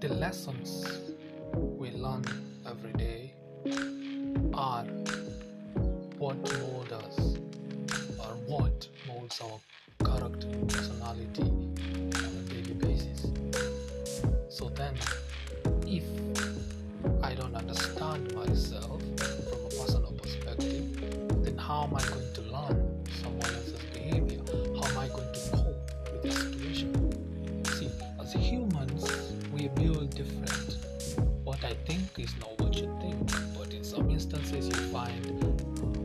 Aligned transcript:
the 0.00 0.08
lessons 0.08 0.84
we 1.54 1.90
learn 1.92 2.22
every 2.66 2.92
day 2.92 3.32
are 4.52 4.84
what 6.18 6.36
mold 6.36 6.92
us 6.92 7.36
or 8.18 8.34
what 8.46 8.86
molds 9.06 9.40
our 9.40 9.58
character 10.04 10.48
personality 10.68 11.42
on 11.42 12.32
a 12.36 12.42
daily 12.50 12.74
basis. 12.74 13.32
So 14.50 14.68
then, 14.68 14.94
if 15.86 16.04
I 17.22 17.34
don't 17.34 17.54
understand 17.54 18.34
myself 18.34 19.00
from 19.00 19.64
a 19.64 19.70
personal 19.70 20.12
perspective, 20.12 21.42
then 21.42 21.56
how 21.56 21.84
am 21.84 21.94
I 21.94 22.02
going 22.04 22.32
to 22.34 22.40
learn 22.42 23.04
someone 23.22 23.46
else's 23.54 23.80
behavior? 23.94 24.42
How 24.76 24.88
am 24.88 24.98
I 24.98 25.08
going 25.08 25.32
to 25.32 25.40
cope 25.52 25.90
with 26.12 26.22
the 26.22 26.32
situation? 26.32 27.64
See, 27.64 27.90
as 28.20 28.32
humans, 28.34 28.65
we 28.65 28.65
think 31.86 32.18
is 32.18 32.34
not 32.40 32.58
what 32.60 32.74
you 32.74 32.88
think, 33.00 33.30
but 33.56 33.72
in 33.72 33.84
some 33.84 34.10
instances, 34.10 34.66
you 34.66 34.92
find 34.92 35.24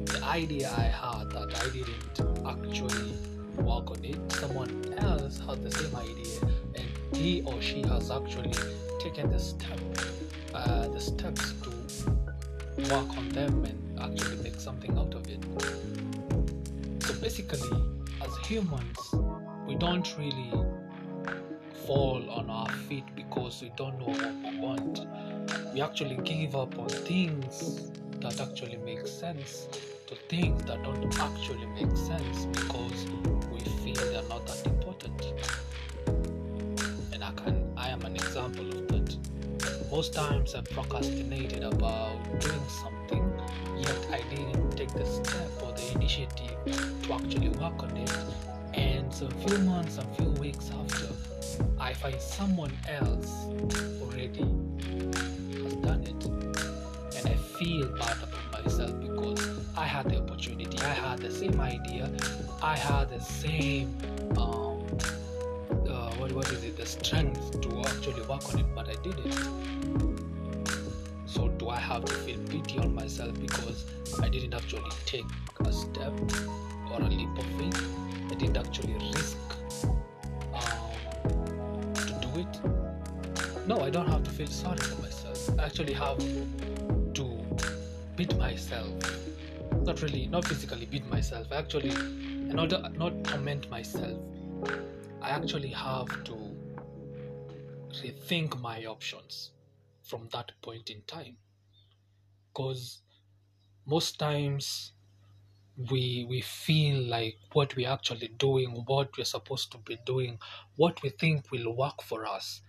the 0.05 0.23
idea 0.23 0.70
I 0.77 0.84
had 0.84 1.30
that 1.31 1.49
I 1.63 1.70
didn't 1.70 2.16
actually 2.48 3.13
work 3.58 3.89
on 3.89 4.05
it. 4.05 4.20
Someone 4.34 4.94
else 4.99 5.39
had 5.39 5.63
the 5.63 5.72
same 5.72 5.95
idea, 5.95 6.39
and 6.75 7.17
he 7.17 7.41
or 7.41 7.59
she 7.62 7.81
has 7.81 8.12
actually 8.12 8.53
taken 8.99 9.31
the 9.31 9.39
step, 9.39 9.80
uh, 10.53 10.88
the 10.88 10.99
steps 10.99 11.53
to 11.63 11.72
work 12.94 13.09
on 13.17 13.30
them 13.30 13.66
and 13.66 14.00
actually 14.00 14.38
make 14.44 14.59
something 14.59 14.95
out 14.98 15.13
of 15.16 15.27
it. 15.27 15.44
So 17.03 17.13
basically, 17.16 17.70
as 18.22 18.38
humans, 18.45 19.00
we 19.67 19.75
don't 19.75 20.08
really 20.17 20.52
fall 21.88 22.30
on 22.30 22.50
our 22.50 22.70
feet 22.88 23.05
because 23.16 23.61
we 23.63 23.72
don't 23.75 23.98
know 24.00 24.13
what 24.13 24.53
we 24.53 24.59
want. 24.59 25.00
We 25.73 25.80
actually 25.80 26.17
give 26.25 26.53
up 26.53 26.77
on 26.77 26.89
things 26.89 27.91
that 28.19 28.41
actually 28.41 28.75
make 28.83 29.08
sense 29.08 29.69
to 30.08 30.16
things 30.27 30.61
that 30.66 30.83
don't 30.83 31.17
actually 31.17 31.66
make 31.67 31.95
sense 31.95 32.45
because 32.47 33.05
we 33.50 33.59
feel 33.61 34.11
they're 34.11 34.27
not 34.27 34.45
that 34.47 34.66
important. 34.66 35.33
And 37.14 37.23
I 37.23 37.31
can 37.31 37.72
I 37.77 37.88
am 37.88 38.02
an 38.02 38.16
example 38.16 38.67
of 38.67 38.88
that. 38.89 39.16
Most 39.89 40.14
times 40.14 40.55
I 40.55 40.61
procrastinated 40.61 41.64
about 41.64 42.22
doing 42.42 42.67
something, 42.83 43.39
yet 43.77 44.08
I 44.11 44.22
didn't 44.30 44.72
take 44.75 44.92
the 44.92 45.05
step 45.05 45.49
or 45.64 45.72
the 45.72 45.92
initiative 45.95 46.58
to 47.03 47.14
actually 47.14 47.49
work 47.49 47.81
on 47.81 47.95
it. 47.95 48.11
And 48.73 49.14
so 49.14 49.27
a 49.27 49.47
few 49.47 49.58
months, 49.59 49.97
a 49.97 50.05
few 50.16 50.31
weeks 50.31 50.69
after, 50.69 51.08
I 51.80 51.94
find 51.94 52.19
someone 52.19 52.73
else 52.89 53.31
already 54.02 54.61
done 55.81 56.03
it. 56.03 56.25
And 57.17 57.27
I 57.27 57.35
feel 57.35 57.87
bad 57.97 58.17
about 58.23 58.63
myself 58.63 58.99
because 58.99 59.49
I 59.77 59.85
had 59.85 60.09
the 60.09 60.17
opportunity, 60.17 60.77
I 60.79 60.93
had 60.93 61.19
the 61.19 61.31
same 61.31 61.59
idea, 61.59 62.09
I 62.61 62.77
had 62.77 63.09
the 63.09 63.19
same 63.19 63.97
um, 64.37 64.85
uh, 65.89 66.11
what, 66.15 66.31
what 66.31 66.52
is 66.52 66.63
it, 66.63 66.77
the 66.77 66.85
strength 66.85 67.61
to 67.61 67.81
actually 67.81 68.21
work 68.21 68.47
on 68.53 68.59
it, 68.59 68.65
but 68.75 68.89
I 68.89 68.95
didn't. 69.03 69.33
So 71.25 71.47
do 71.47 71.69
I 71.69 71.79
have 71.79 72.05
to 72.05 72.13
feel 72.13 72.39
pity 72.49 72.79
on 72.79 72.93
myself 72.93 73.39
because 73.39 73.85
I 74.21 74.29
didn't 74.29 74.53
actually 74.53 74.91
take 75.05 75.25
a 75.61 75.71
step 75.71 76.13
or 76.91 77.02
a 77.02 77.09
leap 77.09 77.37
of 77.37 77.45
faith? 77.57 77.87
I 78.29 78.35
didn't 78.35 78.57
actually 78.57 78.93
risk 79.13 79.37
um, 80.53 81.93
to 81.93 82.13
do 82.21 82.39
it. 82.39 83.67
No, 83.67 83.79
I 83.79 83.89
don't 83.89 84.07
have 84.07 84.23
to 84.23 84.31
feel 84.31 84.47
sorry 84.47 84.77
for 84.79 85.02
myself. 85.02 85.20
Actually 85.59 85.94
have 85.94 86.17
to 87.14 87.25
beat 88.16 88.36
myself. 88.38 88.94
Not 89.83 90.02
really, 90.02 90.27
not 90.27 90.45
physically 90.45 90.86
beat 90.86 91.08
myself. 91.08 91.52
Actually, 91.52 91.89
and 91.92 92.54
not 92.54 92.98
not 92.98 93.23
torment 93.23 93.70
myself. 93.70 94.17
I 95.21 95.30
actually 95.30 95.70
have 95.70 96.23
to 96.26 96.36
rethink 98.04 98.60
my 98.60 98.86
options 98.86 99.52
from 100.04 100.27
that 100.33 100.52
point 100.61 100.89
in 100.89 101.02
time. 101.04 101.38
Because 102.54 103.02
most 103.86 104.20
times 104.20 104.94
we 105.89 106.26
we 106.30 106.42
feel 106.42 107.02
like 107.04 107.38
what 107.54 107.76
we're 107.76 107.89
actually 107.89 108.30
doing, 108.38 108.83
what 108.86 109.17
we're 109.17 109.26
supposed 109.26 109.71
to 109.71 109.77
be 109.80 109.98
doing, 110.05 110.38
what 110.76 111.02
we 111.02 111.10
think 111.10 111.52
will 111.52 111.76
work 111.76 112.02
for 112.04 112.26
us, 112.26 112.61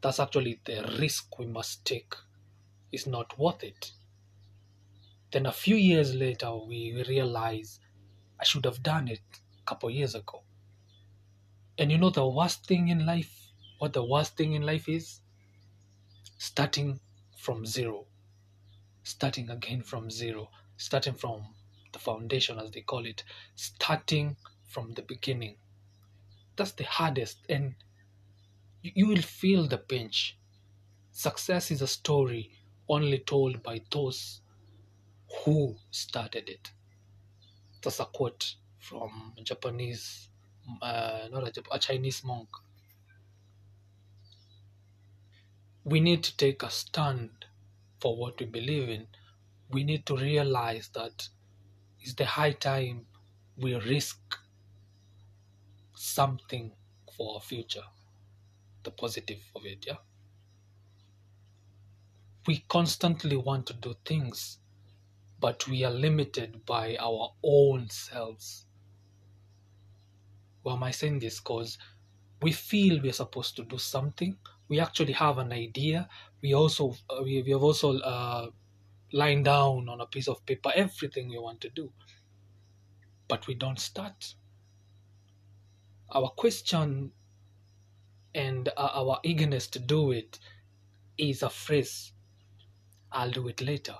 that's 0.00 0.20
actually 0.20 0.60
the 0.64 0.96
risk 0.98 1.38
we 1.38 1.46
must 1.46 1.84
take 1.84 2.14
is 2.92 3.06
not 3.06 3.38
worth 3.38 3.62
it. 3.62 3.92
Then 5.32 5.46
a 5.46 5.52
few 5.52 5.76
years 5.76 6.14
later 6.14 6.56
we, 6.56 7.04
realize 7.08 7.78
I 8.40 8.44
should 8.44 8.64
have 8.64 8.82
done 8.82 9.08
it 9.08 9.20
a 9.32 9.62
couple 9.64 9.90
years 9.90 10.14
ago. 10.14 10.42
And 11.78 11.92
you 11.92 11.98
know 11.98 12.10
the 12.10 12.26
worst 12.26 12.66
thing 12.66 12.88
in 12.88 13.06
life? 13.06 13.52
What 13.78 13.92
the 13.92 14.04
worst 14.04 14.36
thing 14.36 14.54
in 14.54 14.62
life 14.62 14.88
is? 14.88 15.20
Starting 16.38 17.00
from 17.36 17.64
zero. 17.64 18.06
Starting 19.02 19.50
again 19.50 19.82
from 19.82 20.10
zero. 20.10 20.50
Starting 20.76 21.14
from 21.14 21.44
the 21.92 21.98
foundation, 21.98 22.58
as 22.58 22.70
they 22.70 22.80
call 22.80 23.06
it. 23.06 23.24
Starting 23.54 24.36
from 24.66 24.92
the 24.92 25.02
beginning. 25.02 25.56
That's 26.56 26.72
the 26.72 26.84
hardest. 26.84 27.38
And 27.48 27.74
you, 28.82 29.06
will 29.08 29.22
feel 29.22 29.66
the 29.66 29.78
pinch. 29.78 30.38
Success 31.12 31.70
is 31.70 31.82
a 31.82 31.88
story 31.88 32.52
only 32.88 33.18
told 33.20 33.62
by 33.62 33.82
those 33.90 34.42
who 35.44 35.76
started 35.90 36.48
it. 36.50 36.72
That's 37.82 38.00
a 38.00 38.06
quote 38.06 38.56
from 38.78 39.34
a 39.38 39.42
Japanese, 39.42 40.28
uh, 40.80 41.28
not 41.30 41.48
a, 41.48 41.50
Jap- 41.50 41.68
a 41.70 41.78
Chinese 41.78 42.24
monk. 42.24 42.48
We 45.84 46.00
need 46.00 46.24
to 46.24 46.34
take 46.38 46.62
a 46.62 46.70
stand 46.70 47.44
for 47.98 48.16
what 48.16 48.40
we 48.40 48.46
believe 48.46 48.88
in. 48.88 49.08
We 49.68 49.84
need 49.84 50.06
to 50.06 50.16
realize 50.16 50.88
that 50.94 51.28
it's 52.00 52.14
the 52.14 52.26
high 52.26 52.52
time 52.52 53.08
we 53.56 53.74
risk 53.74 54.38
something 55.94 56.72
for 57.16 57.34
our 57.34 57.40
future. 57.40 57.84
The 58.82 58.90
positive 58.90 59.42
of 59.54 59.64
it, 59.66 59.86
yeah? 59.86 59.96
We 62.46 62.64
constantly 62.68 63.36
want 63.36 63.66
to 63.66 63.74
do 63.74 63.94
things 64.04 64.60
but 65.40 65.66
we 65.66 65.84
are 65.84 65.90
limited 65.90 66.64
by 66.66 66.96
our 67.00 67.32
own 67.42 67.88
selves. 67.88 68.66
Why 70.62 70.74
am 70.74 70.82
I 70.82 70.90
saying 70.90 71.20
this? 71.20 71.40
Because 71.40 71.78
we 72.42 72.52
feel 72.52 73.00
we're 73.02 73.12
supposed 73.12 73.56
to 73.56 73.64
do 73.64 73.78
something. 73.78 74.36
We 74.68 74.78
actually 74.78 75.14
have 75.14 75.38
an 75.38 75.52
idea. 75.52 76.08
We 76.42 76.54
also 76.54 76.94
uh, 77.08 77.22
we, 77.24 77.42
we 77.42 77.50
have 77.52 77.62
also 77.62 77.98
uh, 77.98 78.50
lined 79.12 79.46
down 79.46 79.88
on 79.88 80.00
a 80.00 80.06
piece 80.06 80.28
of 80.28 80.44
paper 80.44 80.70
everything 80.74 81.30
we 81.30 81.38
want 81.38 81.62
to 81.62 81.70
do, 81.70 81.90
but 83.26 83.46
we 83.46 83.54
don't 83.54 83.78
start. 83.78 84.34
Our 86.12 86.28
question 86.28 87.12
and 88.34 88.68
uh, 88.70 88.90
our 88.94 89.20
eagerness 89.24 89.68
to 89.68 89.78
do 89.78 90.12
it 90.12 90.38
is 91.18 91.42
a 91.42 91.50
phrase. 91.50 92.12
I'll 93.12 93.30
do 93.30 93.46
it 93.48 93.60
later. 93.60 93.98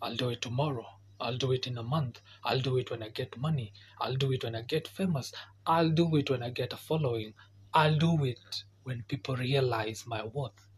I'll 0.00 0.16
do 0.16 0.30
it 0.30 0.42
tomorrow. 0.42 0.86
I'll 1.20 1.36
do 1.38 1.52
it 1.52 1.66
in 1.66 1.78
a 1.78 1.82
month. 1.82 2.22
I'll 2.44 2.60
do 2.60 2.78
it 2.78 2.90
when 2.90 3.02
I 3.02 3.10
get 3.10 3.36
money. 3.38 3.74
I'll 4.00 4.16
do 4.16 4.32
it 4.32 4.44
when 4.44 4.54
I 4.56 4.62
get 4.62 4.88
famous. 4.88 5.32
I'll 5.66 5.90
do 5.90 6.16
it 6.16 6.30
when 6.30 6.42
I 6.42 6.50
get 6.50 6.72
a 6.72 6.76
following. 6.78 7.34
I'll 7.74 7.98
do 7.98 8.24
it 8.24 8.64
when 8.84 9.02
people 9.04 9.36
realize 9.36 10.06
my 10.06 10.24
worth. 10.24 10.68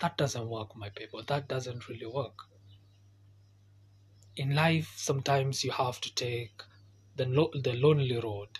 That 0.00 0.18
doesn't 0.18 0.50
work, 0.50 0.76
my 0.76 0.90
people. 0.90 1.22
That 1.22 1.48
doesn't 1.48 1.88
really 1.88 2.04
work. 2.04 2.40
In 4.36 4.54
life, 4.54 4.92
sometimes 4.98 5.64
you 5.64 5.70
have 5.70 5.98
to 6.02 6.14
take 6.14 6.62
the, 7.16 7.24
lo- 7.24 7.50
the 7.54 7.72
lonely 7.72 8.18
road 8.18 8.58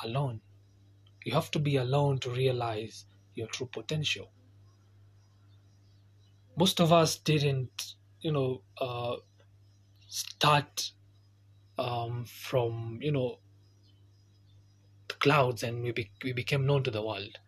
alone. 0.00 0.42
You 1.24 1.32
have 1.32 1.50
to 1.52 1.58
be 1.58 1.76
alone 1.76 2.18
to 2.20 2.30
realize 2.30 3.06
your 3.34 3.48
true 3.48 3.66
potential. 3.66 4.30
Most 6.56 6.80
of 6.80 6.92
us 6.92 7.16
didn't 7.18 7.94
you 8.20 8.32
know 8.32 8.62
uh, 8.78 9.16
start 10.08 10.92
um, 11.78 12.26
from 12.26 13.00
you 13.02 13.12
know 13.12 13.40
the 15.08 15.14
clouds 15.14 15.62
and 15.62 15.82
we, 15.82 15.92
be- 15.92 16.10
we 16.24 16.32
became 16.32 16.66
known 16.66 16.82
to 16.82 16.90
the 16.90 17.02
world 17.02 17.38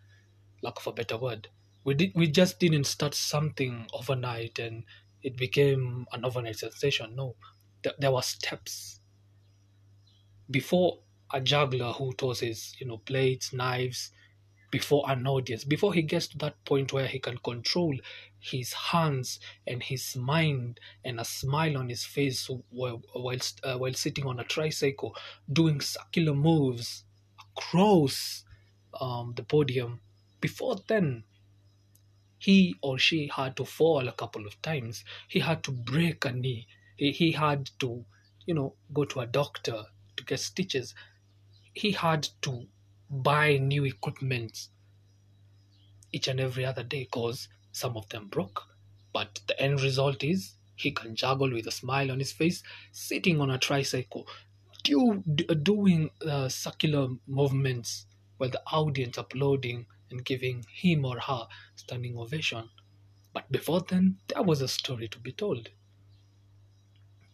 lack 0.62 0.76
of 0.78 0.86
a 0.88 0.92
better 0.92 1.16
word. 1.18 1.48
We 1.84 1.94
did 1.94 2.12
we 2.14 2.28
just 2.28 2.60
didn't 2.60 2.84
start 2.84 3.14
something 3.14 3.88
overnight 3.94 4.58
and 4.60 4.84
it 5.22 5.36
became 5.36 6.06
an 6.12 6.24
overnight 6.24 6.56
sensation 6.58 7.16
no. 7.16 7.36
Th- 7.82 7.96
there 7.98 8.12
were 8.12 8.22
steps. 8.22 9.00
Before 10.50 11.00
a 11.32 11.40
juggler 11.40 11.92
who 11.92 12.12
tosses 12.14 12.74
you 12.78 12.86
know 12.86 12.98
plates 12.98 13.52
knives 13.52 14.10
before 14.74 15.04
an 15.08 15.24
audience, 15.24 15.62
before 15.62 15.94
he 15.94 16.02
gets 16.02 16.26
to 16.26 16.36
that 16.38 16.64
point 16.64 16.92
where 16.92 17.06
he 17.06 17.20
can 17.20 17.38
control 17.38 17.96
his 18.40 18.72
hands 18.72 19.38
and 19.68 19.80
his 19.84 20.16
mind 20.16 20.80
and 21.04 21.20
a 21.20 21.24
smile 21.24 21.76
on 21.76 21.88
his 21.88 22.04
face 22.04 22.50
while, 22.70 23.00
whilst, 23.14 23.60
uh, 23.64 23.78
while 23.78 23.92
sitting 23.94 24.26
on 24.26 24.40
a 24.40 24.44
tricycle, 24.44 25.14
doing 25.52 25.80
circular 25.80 26.34
moves 26.34 27.04
across 27.38 28.44
um, 29.00 29.32
the 29.36 29.44
podium. 29.44 30.00
Before 30.40 30.76
then, 30.88 31.22
he 32.38 32.74
or 32.82 32.98
she 32.98 33.28
had 33.28 33.56
to 33.56 33.64
fall 33.64 34.08
a 34.08 34.12
couple 34.12 34.44
of 34.44 34.60
times. 34.60 35.04
He 35.28 35.38
had 35.38 35.62
to 35.64 35.70
break 35.70 36.24
a 36.24 36.32
knee. 36.32 36.66
He, 36.96 37.12
he 37.12 37.32
had 37.32 37.70
to, 37.78 38.04
you 38.44 38.54
know, 38.54 38.74
go 38.92 39.04
to 39.04 39.20
a 39.20 39.26
doctor 39.26 39.84
to 40.16 40.24
get 40.24 40.40
stitches. 40.40 40.94
He 41.74 41.92
had 41.92 42.28
to 42.42 42.66
buy 43.10 43.58
new 43.58 43.84
equipment 43.84 44.68
each 46.12 46.28
and 46.28 46.40
every 46.40 46.64
other 46.64 46.82
day 46.82 47.04
because 47.04 47.48
some 47.72 47.96
of 47.96 48.08
them 48.08 48.28
broke. 48.28 48.62
But 49.12 49.40
the 49.46 49.60
end 49.60 49.80
result 49.82 50.24
is 50.24 50.54
he 50.76 50.90
can 50.92 51.14
juggle 51.14 51.52
with 51.52 51.66
a 51.66 51.70
smile 51.72 52.10
on 52.10 52.18
his 52.18 52.32
face, 52.32 52.62
sitting 52.92 53.40
on 53.40 53.50
a 53.50 53.58
tricycle, 53.58 54.26
do, 54.82 55.22
doing 55.62 56.10
uh, 56.26 56.48
circular 56.48 57.08
movements 57.26 58.06
while 58.38 58.50
the 58.50 58.62
audience 58.66 59.18
applauding 59.18 59.86
and 60.10 60.24
giving 60.24 60.64
him 60.72 61.04
or 61.04 61.18
her 61.20 61.48
standing 61.76 62.16
ovation. 62.18 62.68
But 63.32 63.50
before 63.52 63.80
then, 63.82 64.18
there 64.28 64.42
was 64.42 64.60
a 64.60 64.68
story 64.68 65.08
to 65.08 65.18
be 65.18 65.32
told. 65.32 65.70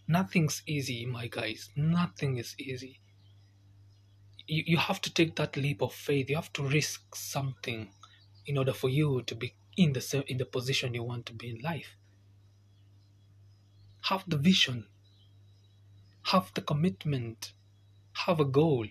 Nothing's 0.06 0.62
easy, 0.66 1.06
my 1.06 1.26
guys. 1.28 1.70
Nothing 1.76 2.36
is 2.36 2.54
easy. 2.58 3.00
You, 4.50 4.64
you 4.66 4.76
have 4.78 5.00
to 5.02 5.14
take 5.14 5.36
that 5.36 5.56
leap 5.56 5.80
of 5.80 5.94
faith. 5.94 6.28
You 6.28 6.36
have 6.36 6.52
to 6.54 6.64
risk 6.64 7.14
something 7.14 7.90
in 8.46 8.58
order 8.58 8.72
for 8.72 8.90
you 8.90 9.22
to 9.22 9.34
be 9.36 9.54
in 9.76 9.92
the 9.92 10.24
in 10.26 10.38
the 10.38 10.44
position 10.44 10.94
you 10.94 11.04
want 11.04 11.26
to 11.26 11.34
be 11.34 11.50
in 11.50 11.60
life. 11.60 11.96
Have 14.02 14.24
the 14.28 14.36
vision. 14.36 14.86
Have 16.24 16.52
the 16.54 16.62
commitment. 16.62 17.52
Have 18.26 18.40
a 18.40 18.44
goal. 18.44 18.86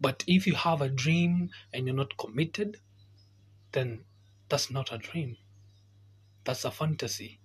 But 0.00 0.24
if 0.26 0.46
you 0.46 0.54
have 0.54 0.80
a 0.82 0.88
dream 0.88 1.50
and 1.72 1.86
you're 1.86 1.96
not 1.96 2.16
committed, 2.16 2.78
then 3.72 4.04
that's 4.48 4.70
not 4.70 4.92
a 4.92 4.98
dream. 4.98 5.36
That's 6.44 6.64
a 6.64 6.70
fantasy. 6.70 7.40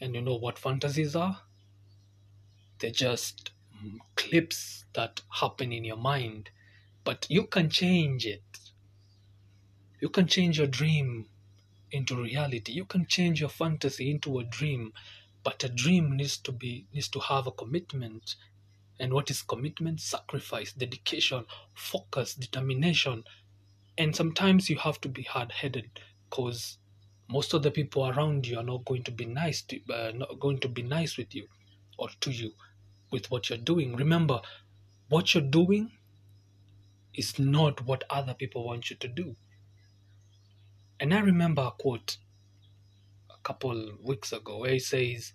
And 0.00 0.14
you 0.14 0.22
know 0.22 0.36
what 0.36 0.58
fantasies 0.58 1.16
are? 1.16 1.42
They're 2.78 2.90
just 2.90 3.50
clips 4.16 4.84
that 4.94 5.22
happen 5.30 5.72
in 5.72 5.84
your 5.84 5.96
mind. 5.96 6.50
But 7.04 7.26
you 7.28 7.44
can 7.44 7.70
change 7.70 8.26
it. 8.26 8.42
You 10.00 10.08
can 10.08 10.26
change 10.26 10.58
your 10.58 10.66
dream 10.66 11.26
into 11.90 12.20
reality. 12.20 12.72
You 12.72 12.84
can 12.84 13.06
change 13.06 13.40
your 13.40 13.50
fantasy 13.50 14.10
into 14.10 14.38
a 14.38 14.44
dream. 14.44 14.92
But 15.42 15.64
a 15.64 15.68
dream 15.68 16.16
needs 16.16 16.38
to 16.38 16.52
be 16.52 16.86
needs 16.92 17.08
to 17.08 17.20
have 17.20 17.46
a 17.46 17.52
commitment 17.52 18.36
and 18.98 19.12
what 19.12 19.30
is 19.30 19.42
commitment? 19.42 20.00
Sacrifice, 20.00 20.72
dedication, 20.72 21.44
focus, 21.74 22.34
determination. 22.34 23.24
And 23.98 24.14
sometimes 24.14 24.70
you 24.70 24.76
have 24.78 25.00
to 25.02 25.08
be 25.08 25.22
hard 25.22 25.52
headed 25.52 26.00
because 26.28 26.78
most 27.28 27.54
of 27.54 27.62
the 27.62 27.70
people 27.70 28.06
around 28.06 28.46
you 28.46 28.58
are 28.58 28.64
not 28.64 28.84
going 28.84 29.02
to 29.04 29.10
be 29.10 29.24
nice 29.24 29.62
to 29.62 29.80
uh, 29.92 30.12
not 30.14 30.38
going 30.40 30.58
to 30.58 30.68
be 30.68 30.82
nice 30.82 31.16
with 31.16 31.34
you 31.34 31.46
or 31.98 32.08
to 32.20 32.30
you 32.30 32.52
with 33.10 33.30
what 33.30 33.48
you're 33.48 33.58
doing. 33.58 33.96
Remember, 33.96 34.40
what 35.08 35.34
you're 35.34 35.42
doing 35.42 35.92
is 37.14 37.38
not 37.38 37.84
what 37.86 38.04
other 38.10 38.34
people 38.34 38.64
want 38.64 38.90
you 38.90 38.96
to 38.96 39.08
do. 39.08 39.36
And 41.00 41.14
I 41.14 41.20
remember 41.20 41.62
a 41.62 41.70
quote 41.70 42.18
a 43.30 43.38
couple 43.42 43.92
weeks 44.02 44.32
ago 44.32 44.58
where 44.58 44.72
he 44.72 44.78
says, 44.78 45.32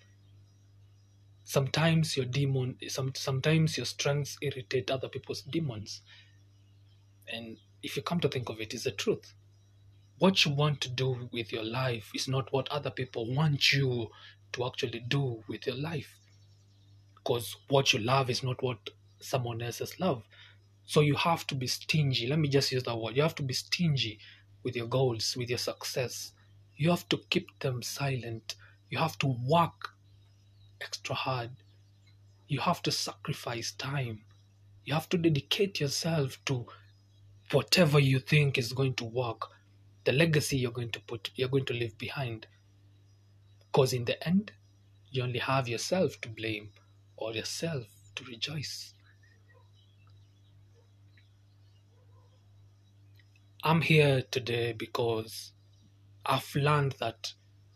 sometimes 1.44 2.16
your 2.16 2.28
demon 2.28 2.78
some, 2.90 3.12
sometimes 3.16 3.76
your 3.76 3.86
strengths 3.86 4.38
irritate 4.40 4.92
other 4.92 5.10
people's 5.10 5.42
demons 5.42 6.02
and 7.28 7.58
if 7.82 7.96
you 7.98 8.04
come 8.04 8.20
to 8.20 8.30
think 8.30 8.50
of 8.50 8.62
it 8.62 8.72
is 8.72 8.84
the 8.84 8.92
truth 8.92 9.34
what 10.20 10.46
you 10.46 10.52
want 10.52 10.80
to 10.80 10.90
do 10.90 11.28
with 11.32 11.52
your 11.52 11.64
life 11.64 12.12
is 12.14 12.28
not 12.28 12.54
what 12.54 12.70
other 12.70 12.92
people 12.92 13.34
want 13.34 13.74
you 13.74 14.10
to 14.52 14.64
actually 14.64 15.00
do 15.08 15.44
with 15.48 15.66
your 15.66 15.76
life 15.76 16.19
because 17.30 17.56
what 17.68 17.94
you 17.94 18.00
love 18.00 18.30
is 18.30 18.44
not 18.44 18.62
what 18.64 18.90
someone 19.20 19.62
else's 19.62 20.00
love 20.00 20.24
so 20.86 21.02
you 21.02 21.16
have 21.16 21.46
to 21.46 21.56
be 21.56 21.68
stingy 21.68 22.28
let 22.28 22.40
me 22.40 22.50
just 22.50 22.72
use 22.72 22.84
that 22.84 22.98
word 22.98 23.16
you 23.16 23.22
have 23.22 23.36
to 23.36 23.44
be 23.44 23.54
stingy 23.54 24.18
with 24.64 24.76
your 24.76 24.88
goals 24.88 25.36
with 25.38 25.50
your 25.50 25.58
success 25.60 26.34
you 26.76 26.90
have 26.90 27.08
to 27.08 27.18
keep 27.30 27.48
them 27.60 27.84
silent 27.84 28.56
you 28.90 28.98
have 28.98 29.18
to 29.20 29.28
work 29.48 29.94
extra 30.82 31.16
hard. 31.16 31.52
You 32.48 32.60
have 32.62 32.82
to 32.84 32.92
sacrifice 32.92 33.72
time. 33.74 34.22
You 34.86 34.94
have 34.94 35.10
to 35.10 35.18
dedicate 35.18 35.80
yourself 35.80 36.44
to 36.46 36.66
whatever 37.52 38.00
you 38.00 38.20
think 38.20 38.58
is 38.58 38.74
going 38.74 38.96
to 38.96 39.06
work, 39.06 39.48
the 40.06 40.12
legacy 40.12 40.58
you're 40.58 40.72
going 40.72 40.92
to 40.92 41.00
put, 41.02 41.30
you're 41.36 41.50
going 41.50 41.66
to 41.66 41.74
leave 41.74 41.98
behind. 41.98 42.48
Because 43.60 43.94
in 43.94 44.06
the 44.06 44.28
end, 44.28 44.52
you 45.12 45.24
only 45.24 45.40
have 45.40 45.68
yourself 45.68 46.20
to 46.22 46.30
blame 46.30 46.70
or 47.20 47.34
yourself 47.34 47.86
to 48.16 48.24
rejoice. 48.24 48.94
I'm 53.62 53.82
here 53.82 54.24
today 54.32 54.74
because 54.74 55.52
I've 56.26 56.56
learned 56.56 56.96
that 57.00 57.34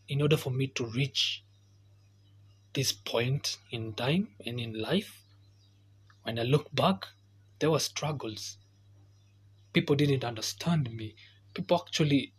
in 0.08 0.22
order 0.22 0.38
for 0.38 0.50
me 0.50 0.68
to 0.68 0.86
reach 0.86 1.44
this 2.74 2.94
point 2.94 3.58
in 3.70 3.94
time 3.94 4.30
and 4.46 4.60
in 4.60 4.82
life, 4.82 5.22
when 6.24 6.40
I 6.40 6.44
look 6.44 6.74
back, 6.74 7.06
there 7.60 7.70
were 7.70 7.80
struggles. 7.80 8.58
People 9.74 9.96
didn't 9.96 10.24
understand 10.24 10.90
me. 10.92 11.16
People 11.54 11.84
actually 11.86 12.34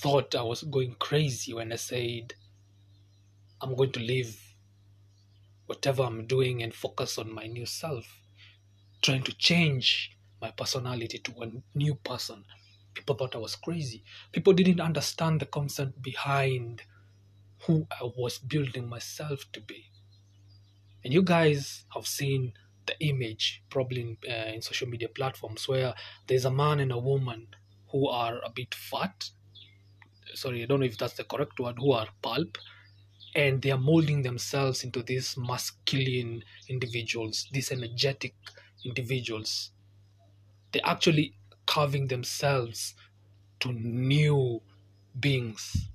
thought 0.00 0.36
I 0.36 0.42
was 0.42 0.62
going 0.62 0.94
crazy 1.00 1.52
when 1.52 1.72
I 1.72 1.76
said, 1.76 2.34
I'm 3.60 3.74
going 3.74 3.92
to 3.92 4.00
leave 4.00 4.47
whatever 5.68 6.02
I'm 6.02 6.26
doing 6.26 6.62
and 6.62 6.74
focus 6.74 7.18
on 7.18 7.32
my 7.32 7.46
new 7.46 7.66
self, 7.66 8.06
trying 9.02 9.22
to 9.24 9.36
change 9.36 10.16
my 10.40 10.50
personality 10.50 11.18
to 11.18 11.32
a 11.42 11.78
new 11.78 11.94
person. 11.94 12.44
People 12.94 13.14
thought 13.14 13.36
I 13.36 13.38
was 13.38 13.54
crazy. 13.54 14.02
People 14.32 14.54
didn't 14.54 14.80
understand 14.80 15.40
the 15.40 15.46
concept 15.46 16.00
behind 16.02 16.82
who 17.66 17.86
I 17.90 18.04
was 18.16 18.38
building 18.38 18.88
myself 18.88 19.44
to 19.52 19.60
be. 19.60 19.90
And 21.04 21.12
you 21.12 21.22
guys 21.22 21.84
have 21.94 22.06
seen 22.06 22.54
the 22.86 22.98
image 23.00 23.62
probably 23.68 24.00
in, 24.00 24.16
uh, 24.28 24.52
in 24.54 24.62
social 24.62 24.88
media 24.88 25.08
platforms 25.08 25.68
where 25.68 25.94
there's 26.26 26.46
a 26.46 26.50
man 26.50 26.80
and 26.80 26.92
a 26.92 26.98
woman 26.98 27.48
who 27.90 28.08
are 28.08 28.38
a 28.42 28.50
bit 28.50 28.74
fat. 28.74 29.28
Sorry, 30.34 30.62
I 30.62 30.66
don't 30.66 30.80
know 30.80 30.86
if 30.86 30.96
that's 30.96 31.14
the 31.14 31.24
correct 31.24 31.60
word, 31.60 31.76
who 31.78 31.92
are 31.92 32.08
pulp. 32.22 32.56
And 33.34 33.62
they 33.62 33.70
are 33.70 33.78
molding 33.78 34.22
themselves 34.22 34.84
into 34.84 35.02
these 35.02 35.36
masculine 35.36 36.44
individuals, 36.68 37.48
these 37.52 37.70
energetic 37.72 38.34
individuals. 38.84 39.70
They're 40.72 40.86
actually 40.86 41.34
carving 41.66 42.08
themselves 42.08 42.94
to 43.60 43.72
new 43.72 44.62
beings. 45.18 45.88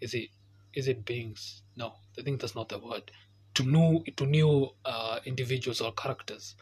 Is 0.00 0.14
it 0.14 0.30
is 0.74 0.88
it 0.88 1.04
beings? 1.04 1.62
No, 1.76 1.96
I 2.18 2.22
think 2.22 2.40
that's 2.40 2.54
not 2.54 2.68
the 2.68 2.78
word. 2.78 3.10
To 3.54 3.64
new 3.64 4.04
to 4.16 4.26
new 4.26 4.70
uh, 4.84 5.20
individuals 5.24 5.80
or 5.80 5.92
characters. 5.92 6.56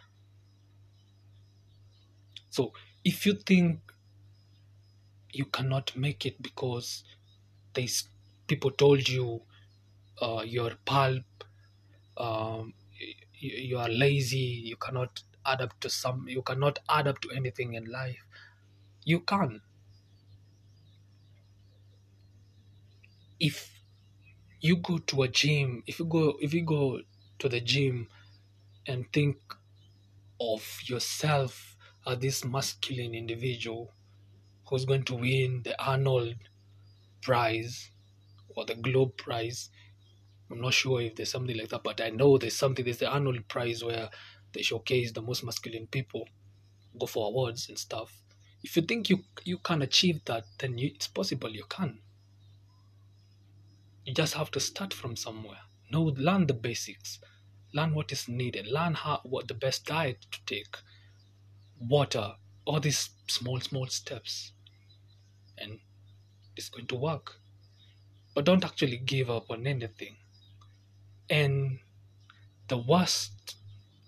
So 2.51 2.73
if 3.05 3.25
you 3.27 3.35
think 3.35 3.81
you 5.33 5.45
cannot 5.47 5.97
make 5.97 6.25
it 6.27 6.41
because 6.43 7.05
these 7.75 8.09
people 8.49 8.71
told 8.71 9.09
you 9.09 9.43
uh, 10.21 10.43
you're 10.47 10.77
pulp, 10.85 11.25
um, 12.17 12.75
you, 13.35 13.51
you 13.71 13.79
are 13.79 13.89
lazy, 13.89 14.39
you 14.71 14.77
cannot 14.77 15.23
up 15.45 15.79
to 15.81 15.91
some, 15.91 16.29
you 16.29 16.43
cannot 16.43 16.79
up 16.89 17.21
to 17.21 17.31
anything 17.33 17.75
in 17.75 17.85
life. 17.87 18.25
You 19.05 19.21
can. 19.21 19.63
If 23.41 23.77
you 24.61 24.77
go 24.77 24.99
to 24.99 25.23
a 25.23 25.29
gym 25.29 25.83
if 25.87 25.99
you 25.99 26.05
go 26.07 26.37
if 26.41 26.55
you 26.55 26.63
go 26.63 27.01
to 27.39 27.49
the 27.49 27.61
gym 27.61 28.09
and 28.87 29.13
think 29.13 29.39
of 30.41 30.81
yourself 30.85 31.77
as 32.07 32.19
this 32.19 32.45
masculine 32.45 33.15
individual 33.15 33.93
who's 34.69 34.85
going 34.85 35.05
to 35.05 35.15
win 35.15 35.63
the 35.65 35.81
Arnold 35.83 36.37
prize 37.23 37.91
or 38.57 38.67
the 38.67 38.75
Globe 38.77 39.17
prize 39.17 39.71
I'm 40.51 40.61
not 40.61 40.75
sure 40.75 41.01
if 41.01 41.17
there's 41.17 41.31
something 41.31 41.57
like 41.57 41.71
that 41.71 41.85
but 41.85 42.01
I 42.01 42.11
know 42.11 42.39
there's 42.39 42.57
something 42.57 42.85
there's 42.85 42.99
the 42.99 43.13
annual 43.13 43.39
prize 43.49 43.85
where 43.85 44.11
they 44.53 44.63
showcase 44.63 45.13
the 45.13 45.23
most 45.23 45.45
masculine 45.45 45.87
people 45.89 46.29
go 46.99 47.07
for 47.07 47.29
awards 47.29 47.69
and 47.69 47.79
stuff 47.79 48.13
If 48.63 48.77
you 48.77 48.83
think 48.83 49.11
you 49.11 49.25
you 49.45 49.59
can 49.59 49.83
achieve 49.83 50.25
that, 50.27 50.45
then 50.59 50.79
you, 50.79 50.89
it's 50.95 51.09
possible 51.09 51.51
you 51.51 51.65
can. 51.69 52.01
You 54.07 54.15
just 54.15 54.35
have 54.35 54.51
to 54.53 54.61
start 54.61 54.95
from 54.95 55.17
somewhere. 55.17 55.61
Know, 55.91 56.05
learn 56.05 56.47
the 56.47 56.55
basics, 56.55 57.19
learn 57.75 57.95
what 57.95 58.11
is 58.13 58.29
needed, 58.29 58.67
learn 58.69 58.95
how 58.95 59.21
what 59.25 59.49
the 59.49 59.55
best 59.55 59.85
diet 59.87 60.27
to 60.33 60.41
take, 60.47 60.77
water, 61.81 62.37
all 62.67 62.81
these 62.81 63.11
small 63.29 63.61
small 63.61 63.87
steps, 63.87 64.53
and 65.59 65.81
it's 66.57 66.69
going 66.71 66.87
to 66.89 66.97
work. 66.97 67.41
But 68.35 68.45
don't 68.47 68.65
actually 68.65 68.99
give 68.99 69.31
up 69.31 69.51
on 69.51 69.67
anything. 69.67 70.17
And 71.29 71.81
the 72.69 72.79
worst 72.79 73.57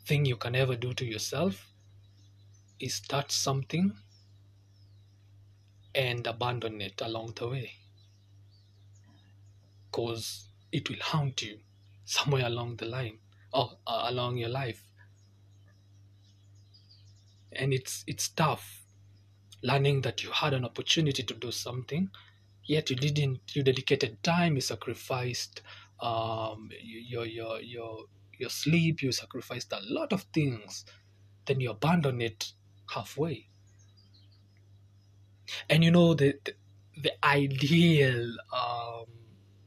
thing 0.06 0.24
you 0.24 0.36
can 0.36 0.54
ever 0.54 0.76
do 0.76 0.94
to 0.94 1.04
yourself 1.04 1.68
is 2.80 2.94
start 2.94 3.32
something 3.32 3.92
and 5.94 6.26
abandon 6.26 6.80
it 6.80 7.00
along 7.00 7.32
the 7.36 7.48
way. 7.48 7.72
Because 9.90 10.48
it 10.70 10.88
will 10.88 11.00
haunt 11.00 11.42
you 11.42 11.58
somewhere 12.04 12.46
along 12.46 12.76
the 12.76 12.86
line 12.86 13.18
or 13.52 13.78
uh, 13.86 14.06
along 14.06 14.36
your 14.36 14.48
life. 14.48 14.82
And 17.50 17.72
it's 17.72 18.04
it's 18.06 18.28
tough 18.28 18.82
learning 19.62 20.02
that 20.02 20.22
you 20.22 20.30
had 20.30 20.54
an 20.54 20.64
opportunity 20.64 21.22
to 21.22 21.34
do 21.34 21.50
something, 21.50 22.10
yet 22.64 22.90
you 22.90 22.96
didn't. 22.96 23.56
You 23.56 23.62
dedicated 23.62 24.22
time, 24.22 24.54
you 24.54 24.60
sacrificed 24.60 25.62
um, 26.00 26.70
your 26.82 27.24
your 27.24 27.60
your 27.60 28.04
your 28.38 28.50
sleep, 28.50 29.02
you 29.02 29.12
sacrificed 29.12 29.72
a 29.72 29.80
lot 29.82 30.12
of 30.12 30.22
things, 30.32 30.84
then 31.46 31.60
you 31.60 31.70
abandon 31.70 32.20
it 32.20 32.52
halfway. 32.90 33.48
And 35.68 35.82
you 35.82 35.90
know 35.90 36.14
the 36.14 36.38
the, 36.44 36.54
the 37.02 37.24
ideal 37.24 38.36
um, 38.52 39.06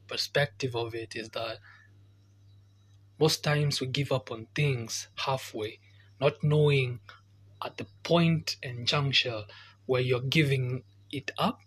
perspective 0.06 0.74
of 0.74 0.94
it 0.94 1.16
is 1.16 1.30
that 1.30 1.58
most 3.18 3.44
times 3.44 3.80
we 3.80 3.86
give 3.86 4.10
up 4.10 4.30
on 4.30 4.46
things 4.54 5.08
halfway, 5.16 5.78
not 6.20 6.42
knowing 6.42 7.00
at 7.64 7.76
the 7.76 7.86
point 8.02 8.56
and 8.62 8.86
juncture 8.86 9.44
where 9.86 10.00
you're 10.00 10.20
giving 10.20 10.82
it 11.10 11.30
up 11.38 11.60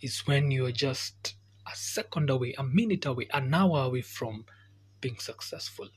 is 0.00 0.26
when 0.26 0.50
you're 0.50 0.70
just 0.72 1.34
second 1.74 2.30
away, 2.30 2.54
a 2.56 2.64
minute 2.64 3.06
away, 3.06 3.28
an 3.32 3.52
hour 3.52 3.84
away 3.84 4.02
from 4.02 4.44
being 5.00 5.18
successful. 5.18 5.88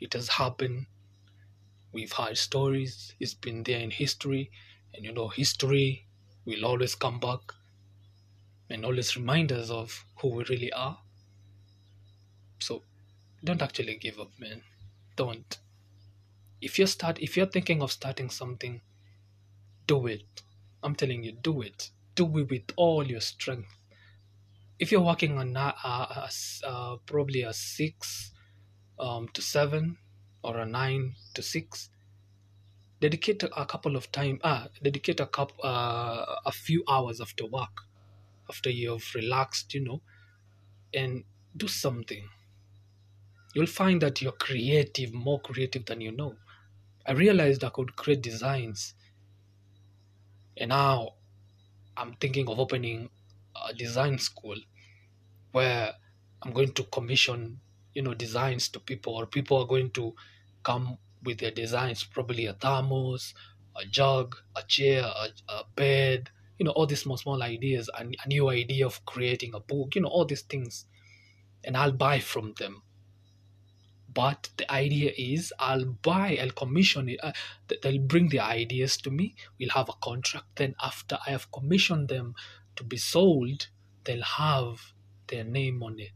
It 0.00 0.12
has 0.14 0.28
happened. 0.28 0.86
We've 1.92 2.12
heard 2.12 2.38
stories. 2.38 3.14
It's 3.20 3.34
been 3.34 3.62
there 3.62 3.80
in 3.80 3.90
history. 3.90 4.50
And 4.94 5.04
you 5.04 5.12
know, 5.12 5.28
history 5.28 6.06
will 6.44 6.64
always 6.64 6.94
come 6.94 7.20
back 7.20 7.40
and 8.70 8.84
always 8.84 9.16
remind 9.16 9.52
us 9.52 9.70
of 9.70 10.04
who 10.16 10.28
we 10.28 10.44
really 10.44 10.72
are. 10.72 10.98
So 12.58 12.82
don't 13.44 13.62
actually 13.62 13.96
give 13.96 14.18
up, 14.18 14.30
man. 14.38 14.62
Don't. 15.16 15.58
If 16.60 16.78
you 16.78 16.86
start 16.86 17.18
if 17.20 17.36
you're 17.36 17.46
thinking 17.46 17.82
of 17.82 17.92
starting 17.92 18.30
something, 18.30 18.80
do 19.86 20.06
it. 20.06 20.42
I'm 20.82 20.94
telling 20.94 21.22
you, 21.22 21.32
do 21.32 21.60
it. 21.62 21.90
Do 22.14 22.38
it 22.38 22.50
with 22.50 22.72
all 22.76 23.06
your 23.06 23.20
strength 23.20 23.81
if 24.78 24.90
you're 24.90 25.00
working 25.02 25.38
on 25.38 25.56
a, 25.56 25.74
a, 25.84 26.30
a, 26.64 26.96
probably 27.06 27.42
a 27.42 27.52
six 27.52 28.32
um, 28.98 29.28
to 29.28 29.42
seven 29.42 29.98
or 30.42 30.58
a 30.58 30.66
nine 30.66 31.14
to 31.34 31.42
six, 31.42 31.90
dedicate 33.00 33.42
a 33.42 33.66
couple 33.66 33.96
of 33.96 34.10
time. 34.12 34.40
Ah, 34.44 34.68
dedicate 34.82 35.20
a 35.20 35.28
uh, 35.64 36.36
a 36.46 36.52
few 36.52 36.84
hours 36.88 37.20
after 37.20 37.46
work, 37.46 37.82
after 38.48 38.70
you've 38.70 39.12
relaxed, 39.14 39.74
you 39.74 39.80
know, 39.80 40.02
and 40.94 41.24
do 41.56 41.68
something. 41.68 42.28
You'll 43.54 43.66
find 43.66 44.00
that 44.02 44.22
you're 44.22 44.32
creative, 44.32 45.12
more 45.12 45.40
creative 45.40 45.84
than 45.86 46.00
you 46.00 46.12
know. 46.12 46.36
I 47.06 47.12
realized 47.12 47.64
I 47.64 47.70
could 47.70 47.96
create 47.96 48.22
designs, 48.22 48.94
and 50.56 50.68
now 50.70 51.14
I'm 51.96 52.14
thinking 52.14 52.48
of 52.48 52.58
opening 52.58 53.10
a 53.68 53.74
design 53.74 54.18
school 54.18 54.56
where 55.52 55.92
I'm 56.42 56.52
going 56.52 56.72
to 56.72 56.84
commission, 56.84 57.60
you 57.94 58.02
know, 58.02 58.14
designs 58.14 58.68
to 58.70 58.80
people, 58.80 59.14
or 59.14 59.26
people 59.26 59.58
are 59.58 59.66
going 59.66 59.90
to 59.90 60.14
come 60.62 60.98
with 61.22 61.38
their 61.38 61.50
designs, 61.50 62.02
probably 62.02 62.46
a 62.46 62.54
thermos, 62.54 63.34
a 63.76 63.84
jug, 63.84 64.36
a 64.56 64.62
chair, 64.64 65.02
a, 65.04 65.28
a 65.52 65.64
bed, 65.76 66.30
you 66.58 66.64
know, 66.64 66.72
all 66.72 66.86
these 66.86 67.02
small, 67.02 67.16
small 67.16 67.42
ideas, 67.42 67.88
and 67.98 68.16
a 68.24 68.28
new 68.28 68.48
idea 68.48 68.86
of 68.86 69.04
creating 69.04 69.54
a 69.54 69.60
book, 69.60 69.94
you 69.94 70.00
know, 70.00 70.08
all 70.08 70.24
these 70.24 70.42
things. 70.42 70.86
And 71.64 71.76
I'll 71.76 71.92
buy 71.92 72.18
from 72.18 72.54
them. 72.58 72.82
But 74.12 74.50
the 74.58 74.70
idea 74.70 75.12
is, 75.16 75.52
I'll 75.58 75.86
buy, 75.86 76.38
I'll 76.40 76.50
commission 76.50 77.08
it. 77.08 77.20
Uh, 77.22 77.32
they'll 77.82 77.98
bring 77.98 78.28
their 78.28 78.42
ideas 78.42 78.96
to 78.98 79.10
me. 79.10 79.36
We'll 79.58 79.70
have 79.70 79.88
a 79.88 79.94
contract. 80.02 80.56
Then, 80.56 80.74
after 80.82 81.18
I 81.26 81.30
have 81.30 81.50
commissioned 81.50 82.08
them 82.08 82.34
to 82.76 82.84
be 82.84 82.96
sold, 82.96 83.68
they'll 84.04 84.22
have 84.22 84.92
their 85.28 85.44
name 85.44 85.82
on 85.82 85.98
it, 86.00 86.12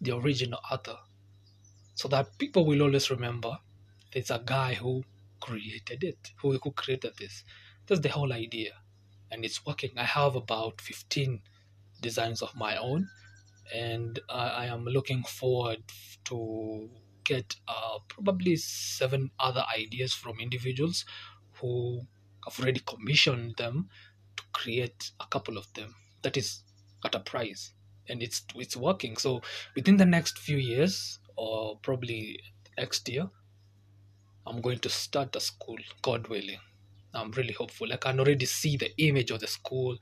the 0.00 0.14
original 0.16 0.60
author, 0.70 0.98
so 1.94 2.08
that 2.08 2.38
people 2.38 2.64
will 2.64 2.82
always 2.82 3.10
remember 3.10 3.58
there's 4.12 4.30
a 4.30 4.42
guy 4.44 4.74
who 4.74 5.04
created 5.40 6.04
it, 6.04 6.32
who, 6.38 6.58
who 6.58 6.70
created 6.72 7.16
this. 7.18 7.44
That's 7.86 8.00
the 8.00 8.08
whole 8.10 8.32
idea. 8.32 8.72
And 9.30 9.44
it's 9.44 9.64
working. 9.64 9.92
I 9.96 10.04
have 10.04 10.36
about 10.36 10.80
15 10.80 11.42
designs 12.00 12.42
of 12.42 12.54
my 12.54 12.76
own, 12.76 13.08
and 13.74 14.20
I 14.28 14.48
I 14.48 14.66
am 14.66 14.84
looking 14.84 15.22
forward 15.24 15.82
to 16.24 16.90
get 17.24 17.56
uh, 17.68 17.98
probably 18.08 18.56
seven 18.56 19.30
other 19.38 19.64
ideas 19.74 20.12
from 20.12 20.40
individuals 20.40 21.04
who 21.60 22.06
have 22.44 22.58
already 22.60 22.80
commissioned 22.80 23.56
them 23.56 23.88
to 24.36 24.42
create 24.52 25.12
a 25.20 25.26
couple 25.26 25.58
of 25.58 25.72
them. 25.74 25.94
That 26.22 26.36
is 26.36 26.62
at 27.04 27.14
a 27.14 27.20
price 27.20 27.72
and 28.08 28.22
it's 28.22 28.42
it's 28.54 28.76
working. 28.76 29.16
So 29.16 29.42
within 29.74 29.96
the 29.96 30.06
next 30.06 30.38
few 30.38 30.56
years, 30.56 31.18
or 31.36 31.78
probably 31.82 32.40
next 32.78 33.08
year, 33.08 33.28
I'm 34.46 34.60
going 34.60 34.78
to 34.80 34.88
start 34.88 35.36
a 35.36 35.40
school. 35.40 35.78
God 36.02 36.28
willing, 36.28 36.58
I'm 37.14 37.30
really 37.32 37.52
hopeful. 37.52 37.92
I 37.92 37.96
can 37.96 38.20
already 38.20 38.46
see 38.46 38.76
the 38.76 38.96
image 38.98 39.30
of 39.30 39.40
the 39.40 39.46
school 39.46 39.96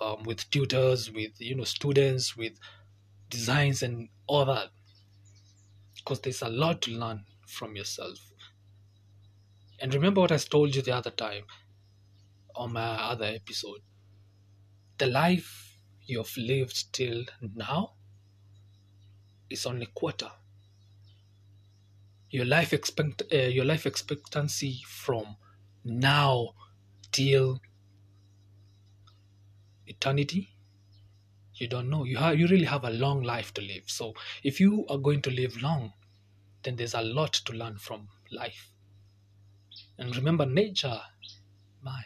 um, 0.00 0.22
with 0.24 0.48
tutors, 0.50 1.10
with 1.10 1.32
you 1.38 1.54
know 1.54 1.64
students, 1.64 2.36
with 2.36 2.54
designs 3.30 3.82
and 3.82 4.08
all 4.26 4.44
that. 4.46 4.68
Because 5.96 6.20
there's 6.20 6.42
a 6.42 6.48
lot 6.48 6.82
to 6.82 6.90
learn 6.90 7.24
from 7.46 7.76
yourself. 7.76 8.18
And 9.80 9.92
remember 9.92 10.20
what 10.20 10.32
I 10.32 10.36
told 10.36 10.76
you 10.76 10.82
the 10.82 10.94
other 10.94 11.10
time 11.10 11.44
on 12.54 12.72
my 12.72 12.82
other 12.82 13.26
episode. 13.26 13.80
The 14.98 15.06
life 15.06 15.76
you've 16.02 16.36
lived 16.36 16.92
till 16.92 17.24
now 17.40 17.94
is 19.50 19.66
only 19.66 19.86
quarter. 19.86 20.30
Your 22.30 22.44
life 22.44 22.72
expect 22.72 23.22
uh, 23.32 23.36
your 23.36 23.64
life 23.64 23.86
expectancy 23.86 24.80
from 24.86 25.36
now 25.84 26.54
till 27.12 27.60
eternity 29.86 30.54
you 31.54 31.68
don't 31.68 31.88
know 31.88 32.04
you 32.04 32.16
have 32.16 32.38
you 32.38 32.46
really 32.48 32.64
have 32.64 32.84
a 32.84 32.90
long 32.90 33.22
life 33.22 33.52
to 33.54 33.60
live 33.60 33.84
so 33.86 34.14
if 34.42 34.58
you 34.58 34.84
are 34.88 34.98
going 34.98 35.22
to 35.22 35.30
live 35.30 35.60
long 35.62 35.92
then 36.62 36.76
there's 36.76 36.94
a 36.94 37.02
lot 37.02 37.32
to 37.32 37.52
learn 37.52 37.76
from 37.76 38.08
life 38.32 38.70
and 39.98 40.16
remember 40.16 40.46
nature 40.46 41.00
my 41.82 42.02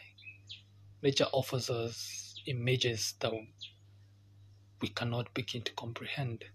nature 1.01 1.27
offers 1.31 1.69
us 1.69 2.41
images 2.45 3.13
that 3.19 3.33
we 4.81 4.87
cannot 4.89 5.33
begin 5.33 5.61
to 5.63 5.73
comprehend. 5.73 6.45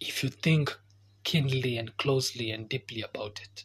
If 0.00 0.22
you 0.22 0.28
think 0.28 0.76
keenly 1.24 1.76
and 1.76 1.96
closely 1.96 2.50
and 2.50 2.68
deeply 2.68 3.02
about 3.02 3.40
it, 3.42 3.64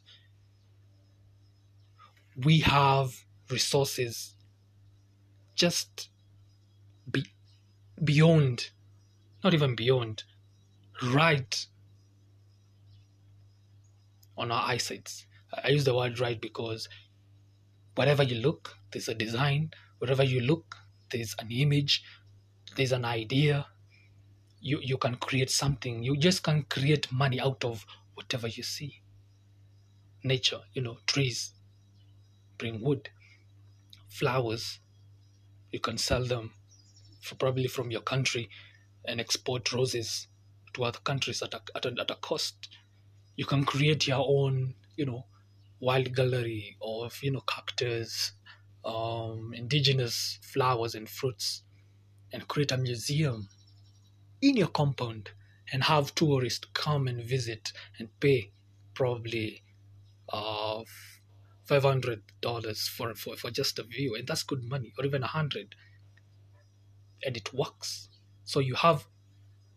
we 2.36 2.60
have 2.60 3.26
resources 3.50 4.36
just 5.56 6.10
be, 7.12 7.26
beyond, 8.04 8.72
not 9.44 9.54
even 9.54 9.76
beyond, 9.76 10.24
right 11.04 11.66
on 14.38 14.52
our 14.52 14.70
eyesight. 14.70 15.26
I 15.64 15.70
use 15.70 15.84
the 15.84 15.96
word 15.96 16.20
right 16.20 16.40
because 16.40 16.88
wherever 17.96 18.24
you 18.24 18.36
look, 18.42 18.78
there's 18.92 19.08
a 19.08 19.16
design. 19.16 19.72
Wherever 20.00 20.24
you 20.24 20.42
look, 20.42 20.76
there's 21.12 21.36
an 21.40 21.52
image 21.52 22.04
there's 22.78 22.94
an 22.94 23.04
idea 23.04 23.68
you 24.62 24.80
you 24.82 24.98
can 24.98 25.16
create 25.16 25.50
something 25.50 26.04
you 26.04 26.16
just 26.16 26.42
can 26.42 26.64
create 26.64 27.12
money 27.12 27.40
out 27.40 27.66
of 27.66 27.86
whatever 28.14 28.48
you 28.48 28.64
see 28.64 29.02
nature 30.24 30.62
you 30.74 30.82
know 30.82 30.98
trees 31.06 31.54
bring 32.58 32.80
wood, 32.80 33.10
flowers. 34.08 34.80
You 35.72 35.80
can 35.80 35.98
sell 35.98 36.24
them 36.24 36.54
for 37.24 37.36
probably 37.36 37.68
from 37.68 37.90
your 37.92 38.02
country 38.02 38.50
and 39.06 39.20
export 39.20 39.74
roses 39.74 40.28
to 40.74 40.84
other 40.84 41.00
countries 41.00 41.42
at 41.42 41.54
a, 41.56 41.62
at 41.76 41.86
a, 41.86 41.96
at 42.00 42.12
a 42.12 42.16
cost. 42.16 42.70
You 43.36 43.46
can 43.46 43.66
create 43.66 44.08
your 44.08 44.24
own, 44.28 44.76
you 44.96 45.06
know, 45.08 45.26
wild 45.82 46.16
gallery 46.16 46.78
of, 46.82 47.22
you 47.24 47.32
know, 47.32 47.42
cactus, 47.42 48.34
um, 48.86 49.54
indigenous 49.56 50.40
flowers 50.44 50.96
and 50.96 51.10
fruits, 51.10 51.64
and 52.34 52.48
create 52.48 52.72
a 52.72 52.78
museum 52.78 53.50
in 54.42 54.58
your 54.58 54.68
compound 54.68 55.32
and 55.72 55.84
have 55.86 56.16
tourists 56.16 56.68
come 56.74 57.08
and 57.08 57.24
visit 57.24 57.74
and 58.00 58.10
pay 58.20 58.52
probably 58.94 59.64
uh, 60.30 60.84
$500 61.66 62.90
for, 62.90 63.16
for, 63.16 63.36
for 63.38 63.52
just 63.52 63.80
a 63.80 63.84
view. 63.84 64.16
And 64.16 64.28
that's 64.28 64.44
good 64.44 64.64
money, 64.64 64.94
or 64.98 65.06
even 65.06 65.24
a 65.24 65.28
100 65.28 65.76
And 67.24 67.36
it 67.38 67.54
works. 67.54 68.10
So 68.44 68.60
you 68.60 68.76
have 68.76 69.08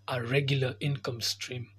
a 0.08 0.22
regular 0.22 0.76
income 0.80 1.20
stream 1.22 1.70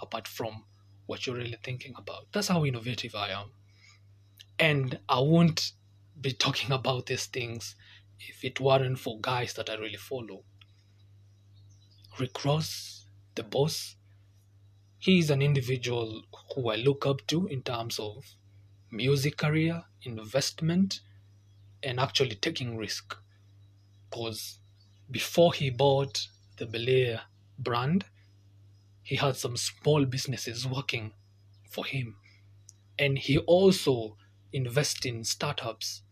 apart 0.00 0.28
from 0.28 0.66
what 1.06 1.26
you're 1.26 1.36
really 1.36 1.58
thinking 1.62 1.94
about. 1.96 2.32
That's 2.32 2.48
how 2.48 2.64
innovative 2.64 3.14
I 3.16 3.30
am. 3.30 3.52
And 4.58 4.98
I 5.08 5.20
won't 5.20 5.72
be 6.20 6.32
talking 6.32 6.72
about 6.72 7.06
these 7.06 7.26
things 7.26 7.74
if 8.20 8.44
it 8.44 8.60
weren't 8.60 8.98
for 8.98 9.18
guys 9.20 9.54
that 9.54 9.68
I 9.68 9.74
really 9.74 9.96
follow. 9.96 10.44
Rick 12.18 12.44
Ross, 12.44 13.06
the 13.34 13.42
boss, 13.42 13.96
he 14.98 15.18
is 15.18 15.30
an 15.30 15.42
individual 15.42 16.22
who 16.54 16.70
I 16.70 16.76
look 16.76 17.04
up 17.04 17.26
to 17.26 17.46
in 17.48 17.62
terms 17.62 17.98
of 17.98 18.24
music 18.90 19.36
career, 19.36 19.82
investment, 20.02 21.00
and 21.82 21.98
actually 21.98 22.36
taking 22.36 22.76
risk. 22.76 23.16
Because 24.08 24.60
before 25.10 25.52
he 25.52 25.70
bought 25.70 26.28
the 26.56 26.66
Belaire 26.66 27.22
brand, 27.58 28.04
he 29.02 29.16
had 29.16 29.36
some 29.36 29.56
small 29.56 30.06
businesses 30.06 30.66
working 30.66 31.12
for 31.68 31.84
him. 31.84 32.16
And 32.98 33.18
he 33.18 33.38
also 33.38 34.16
invests 34.54 35.04
in 35.04 35.24
startups. 35.24 36.02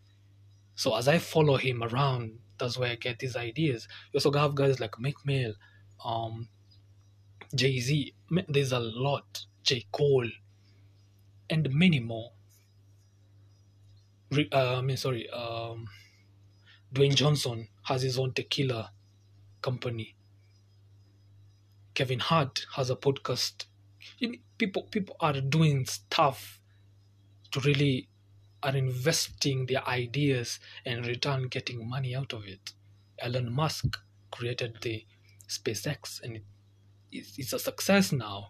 So 0.75 0.95
as 0.95 1.07
I 1.07 1.17
follow 1.17 1.57
him 1.57 1.81
around, 1.81 2.39
that's 2.59 2.77
where 2.77 2.91
I 2.91 2.95
get 2.95 3.19
these 3.19 3.35
ideas. 3.35 3.87
You 4.11 4.17
also 4.17 4.31
have 4.37 4.55
guys 4.55 4.79
like 4.79 4.99
Meek 4.99 5.15
Mill, 5.25 5.53
um, 6.03 6.49
Jay 7.55 7.79
Z. 7.79 8.13
There's 8.47 8.71
a 8.71 8.79
lot. 8.79 9.45
J. 9.63 9.85
Cole, 9.91 10.29
and 11.49 11.73
many 11.73 11.99
more. 11.99 12.31
Uh, 14.51 14.77
I 14.77 14.81
mean, 14.81 14.97
sorry. 14.97 15.29
Um, 15.29 15.87
Dwayne 16.93 17.15
Johnson 17.15 17.69
has 17.83 18.01
his 18.01 18.19
own 18.19 18.33
tequila 18.33 18.91
company. 19.61 20.15
Kevin 21.93 22.19
Hart 22.19 22.65
has 22.75 22.89
a 22.89 22.95
podcast. 22.95 23.65
People 24.57 24.83
people 24.83 25.15
are 25.19 25.39
doing 25.39 25.85
stuff 25.85 26.59
to 27.51 27.59
really 27.61 28.09
are 28.63 28.75
investing 28.75 29.65
their 29.65 29.87
ideas 29.87 30.59
and 30.85 31.05
return 31.05 31.47
getting 31.49 31.87
money 31.87 32.15
out 32.15 32.33
of 32.33 32.45
it. 32.47 32.73
Elon 33.19 33.51
Musk 33.51 33.97
created 34.31 34.77
the 34.81 35.05
SpaceX 35.47 36.21
and 36.23 36.37
it, 36.37 36.43
it's, 37.11 37.37
it's 37.37 37.53
a 37.53 37.59
success 37.59 38.11
now. 38.11 38.49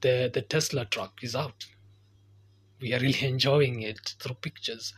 The 0.00 0.30
the 0.32 0.42
Tesla 0.42 0.84
truck 0.84 1.22
is 1.22 1.34
out. 1.34 1.66
We 2.80 2.94
are 2.94 3.00
really 3.00 3.24
enjoying 3.26 3.82
it 3.82 4.14
through 4.20 4.36
pictures 4.36 4.94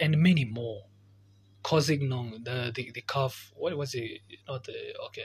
and 0.00 0.18
many 0.18 0.44
more. 0.44 0.84
Cosignon, 1.62 2.44
the 2.44 2.72
the 2.74 2.90
the 2.92 3.00
calf. 3.02 3.52
What 3.56 3.76
was 3.76 3.94
it? 3.94 4.20
Not 4.46 4.64
the 4.64 4.74
okay. 5.06 5.24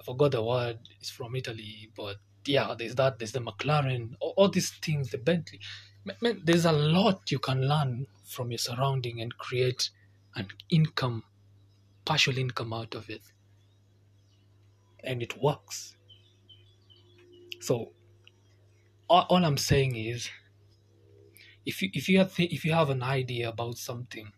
I 0.00 0.02
forgot 0.02 0.32
the 0.32 0.42
word. 0.42 0.80
It's 1.00 1.10
from 1.10 1.36
Italy, 1.36 1.90
but 1.96 2.16
yeah, 2.46 2.74
there's 2.76 2.96
that. 2.96 3.18
There's 3.18 3.32
the 3.32 3.40
McLaren. 3.40 4.14
All, 4.20 4.34
all 4.36 4.48
these 4.48 4.70
things, 4.70 5.10
the 5.10 5.18
Bentley. 5.18 5.60
Man, 6.04 6.42
there's 6.44 6.66
a 6.66 6.72
lot 6.72 7.30
you 7.30 7.38
can 7.38 7.66
learn 7.66 8.06
from 8.24 8.50
your 8.50 8.58
surrounding 8.58 9.20
and 9.20 9.36
create 9.38 9.90
an 10.34 10.48
income, 10.70 11.24
partial 12.04 12.36
income 12.36 12.72
out 12.72 12.94
of 12.94 13.08
it, 13.08 13.22
and 15.02 15.22
it 15.22 15.40
works. 15.42 15.96
So, 17.60 17.92
all, 19.08 19.26
all 19.30 19.44
I'm 19.44 19.56
saying 19.56 19.96
is, 19.96 20.28
if 21.64 21.80
you 21.80 21.90
if 21.94 22.08
you 22.08 22.18
have 22.18 22.34
if 22.38 22.64
you 22.64 22.72
have 22.72 22.90
an 22.90 23.02
idea 23.02 23.48
about 23.48 23.78
something, 23.78 24.32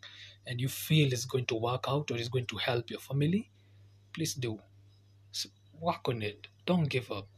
and 0.46 0.60
you 0.60 0.68
feel 0.68 1.12
it's 1.12 1.24
going 1.24 1.46
to 1.46 1.56
work 1.56 1.84
out 1.88 2.10
or 2.10 2.16
it's 2.16 2.28
going 2.28 2.46
to 2.46 2.56
help 2.56 2.90
your 2.90 3.00
family, 3.00 3.50
please 4.12 4.34
do 4.34 4.60
work 5.80 6.08
on 6.08 6.22
it. 6.22 6.46
Don't 6.64 6.88
give 6.88 7.10
up. 7.10 7.35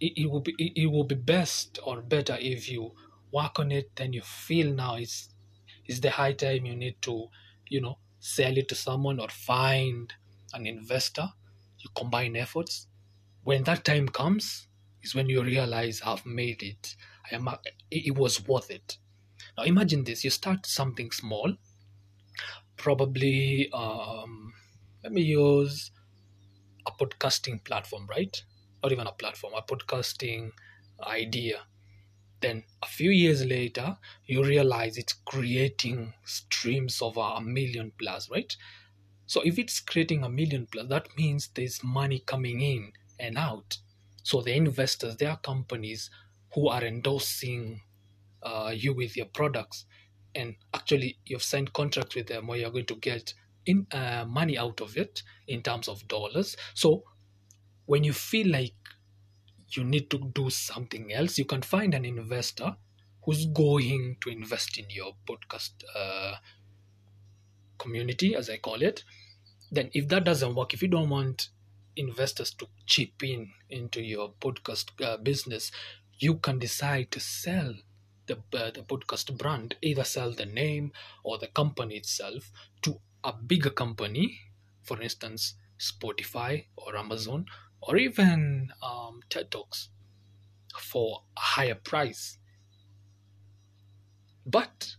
It, 0.00 0.12
it 0.16 0.30
will 0.30 0.40
be 0.40 0.54
it, 0.58 0.72
it 0.82 0.86
will 0.86 1.04
be 1.04 1.14
best 1.14 1.78
or 1.84 2.00
better 2.02 2.36
if 2.40 2.68
you 2.70 2.92
work 3.32 3.58
on 3.58 3.72
it. 3.72 3.94
Then 3.96 4.12
you 4.12 4.22
feel 4.22 4.72
now 4.72 4.96
it's 4.96 5.30
it's 5.86 6.00
the 6.00 6.10
high 6.10 6.32
time 6.34 6.66
you 6.66 6.76
need 6.76 7.00
to 7.02 7.28
you 7.68 7.80
know 7.80 7.98
sell 8.20 8.56
it 8.56 8.68
to 8.68 8.74
someone 8.74 9.20
or 9.20 9.28
find 9.28 10.12
an 10.52 10.66
investor. 10.66 11.28
You 11.78 11.90
combine 11.96 12.36
efforts. 12.36 12.88
When 13.44 13.64
that 13.64 13.84
time 13.84 14.08
comes, 14.08 14.68
is 15.02 15.14
when 15.14 15.28
you 15.28 15.42
realize 15.42 16.02
I've 16.04 16.26
made 16.26 16.62
it. 16.62 16.96
I 17.30 17.36
am. 17.36 17.48
It, 17.90 18.08
it 18.08 18.16
was 18.16 18.46
worth 18.46 18.70
it. 18.70 18.98
Now 19.58 19.64
imagine 19.64 20.04
this: 20.04 20.24
you 20.24 20.30
start 20.30 20.66
something 20.66 21.10
small, 21.12 21.56
probably. 22.76 23.70
Um, 23.72 24.52
let 25.02 25.12
me 25.12 25.22
use 25.22 25.90
a 26.86 26.92
podcasting 26.92 27.64
platform, 27.64 28.06
right? 28.08 28.44
Not 28.82 28.92
even 28.92 29.06
a 29.06 29.12
platform, 29.12 29.54
a 29.56 29.62
podcasting 29.62 30.52
idea. 31.02 31.66
Then 32.40 32.64
a 32.82 32.86
few 32.86 33.10
years 33.10 33.44
later, 33.44 33.98
you 34.26 34.44
realize 34.44 34.96
it's 34.98 35.14
creating 35.14 36.14
streams 36.24 37.00
of 37.02 37.16
a 37.16 37.40
million 37.40 37.92
plus, 37.98 38.30
right? 38.30 38.54
So 39.26 39.40
if 39.42 39.58
it's 39.58 39.80
creating 39.80 40.22
a 40.24 40.28
million 40.28 40.66
plus, 40.66 40.88
that 40.88 41.08
means 41.16 41.48
there's 41.48 41.82
money 41.82 42.20
coming 42.20 42.60
in 42.60 42.92
and 43.18 43.38
out. 43.38 43.78
So 44.22 44.42
the 44.42 44.54
investors, 44.54 45.16
they 45.16 45.26
are 45.26 45.38
companies 45.38 46.10
who 46.54 46.68
are 46.68 46.84
endorsing 46.84 47.82
uh, 48.42 48.72
you 48.74 48.94
with 48.94 49.16
your 49.16 49.26
products, 49.26 49.86
and 50.34 50.56
actually 50.74 51.18
you've 51.24 51.42
signed 51.42 51.72
contracts 51.72 52.14
with 52.14 52.26
them 52.28 52.46
where 52.46 52.58
you're 52.58 52.70
going 52.70 52.86
to 52.86 52.96
get 52.96 53.34
in 53.64 53.86
uh, 53.92 54.24
money 54.28 54.56
out 54.58 54.80
of 54.80 54.96
it 54.96 55.22
in 55.48 55.62
terms 55.62 55.88
of 55.88 56.06
dollars. 56.08 56.56
So 56.74 57.04
when 57.86 58.04
you 58.04 58.12
feel 58.12 58.50
like 58.50 58.74
you 59.70 59.84
need 59.84 60.10
to 60.10 60.18
do 60.34 60.50
something 60.50 61.12
else, 61.12 61.38
you 61.38 61.44
can 61.44 61.62
find 61.62 61.94
an 61.94 62.04
investor 62.04 62.76
who's 63.24 63.46
going 63.46 64.16
to 64.20 64.30
invest 64.30 64.78
in 64.78 64.86
your 64.90 65.14
podcast 65.28 65.72
uh, 65.96 66.34
community, 67.78 68.34
as 68.34 68.48
I 68.48 68.58
call 68.58 68.82
it. 68.82 69.02
Then, 69.70 69.90
if 69.92 70.08
that 70.08 70.24
doesn't 70.24 70.54
work, 70.54 70.74
if 70.74 70.82
you 70.82 70.88
don't 70.88 71.10
want 71.10 71.48
investors 71.96 72.52
to 72.54 72.66
chip 72.86 73.22
in 73.22 73.50
into 73.68 74.00
your 74.00 74.32
podcast 74.40 74.90
uh, 75.04 75.16
business, 75.16 75.72
you 76.18 76.36
can 76.36 76.58
decide 76.58 77.10
to 77.10 77.20
sell 77.20 77.74
the, 78.26 78.34
uh, 78.54 78.70
the 78.70 78.84
podcast 78.86 79.36
brand, 79.36 79.76
either 79.82 80.04
sell 80.04 80.32
the 80.32 80.46
name 80.46 80.92
or 81.24 81.38
the 81.38 81.48
company 81.48 81.96
itself 81.96 82.50
to 82.82 83.00
a 83.24 83.32
bigger 83.32 83.70
company, 83.70 84.38
for 84.82 85.00
instance, 85.00 85.54
Spotify 85.78 86.66
or 86.76 86.96
Amazon 86.96 87.46
or 87.86 87.96
even 87.96 88.72
um, 88.82 89.20
TED 89.30 89.50
Talks 89.50 89.88
for 90.78 91.22
a 91.36 91.40
higher 91.40 91.74
price. 91.74 92.38
But 94.44 94.96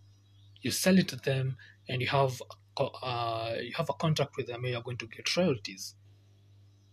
you 0.61 0.71
sell 0.71 0.97
it 0.97 1.07
to 1.09 1.15
them 1.15 1.57
and 1.87 2.01
you 2.01 2.07
have 2.07 2.41
uh, 2.77 3.55
you 3.61 3.73
have 3.75 3.89
a 3.89 3.93
contract 3.93 4.37
with 4.37 4.47
them 4.47 4.63
and 4.63 4.73
you're 4.73 4.81
going 4.81 4.97
to 4.97 5.07
get 5.07 5.35
royalties 5.35 5.95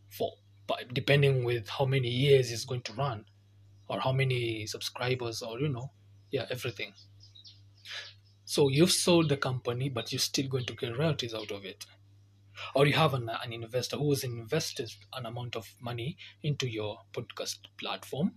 for 0.09 0.33
but 0.67 0.95
depending 0.95 1.45
with 1.45 1.69
how 1.69 1.85
many 1.85 2.09
years 2.09 2.51
it's 2.51 2.65
going 2.65 2.81
to 2.81 2.93
run 2.95 3.27
or 3.89 4.01
how 4.01 4.13
many 4.13 4.67
subscribers 4.67 5.43
or 5.43 5.61
you 5.61 5.69
know 5.69 5.91
yeah 6.31 6.47
everything 6.51 6.95
so 8.45 8.69
you've 8.69 8.93
sold 8.93 9.31
the 9.31 9.37
company, 9.37 9.89
but 9.89 10.13
you're 10.13 10.19
still 10.19 10.49
going 10.49 10.67
to 10.67 10.75
get 10.75 10.97
royalties 10.99 11.35
out 11.35 11.51
of 11.51 11.65
it. 11.65 11.87
Or 12.75 12.87
you 12.87 12.95
have 12.95 13.15
an, 13.15 13.31
an 13.43 13.53
investor 13.53 13.97
who 13.97 14.11
has 14.11 14.25
invested 14.25 14.91
an 15.13 15.27
amount 15.27 15.57
of 15.57 15.69
money 15.81 16.17
into 16.43 16.69
your 16.69 17.01
podcast 17.13 17.59
platform, 17.79 18.35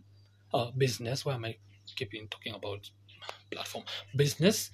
uh, 0.54 0.72
business. 0.72 1.26
Why 1.26 1.36
am 1.36 1.46
I 1.46 1.58
keeping 1.96 2.28
talking 2.30 2.54
about 2.54 2.90
platform? 3.52 3.86
Business. 4.16 4.72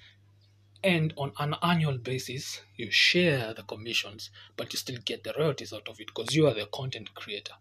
And 0.84 1.14
on 1.16 1.32
an 1.38 1.56
annual 1.62 1.98
basis, 1.98 2.60
you 2.76 2.90
share 2.92 3.54
the 3.54 3.62
commissions, 3.64 4.30
but 4.56 4.72
you 4.72 4.78
still 4.78 4.98
get 5.04 5.24
the 5.24 5.34
royalties 5.38 5.72
out 5.72 5.88
of 5.88 6.00
it 6.00 6.08
because 6.08 6.34
you 6.34 6.46
are 6.46 6.54
the 6.54 6.66
content 6.66 7.14
creator. 7.14 7.54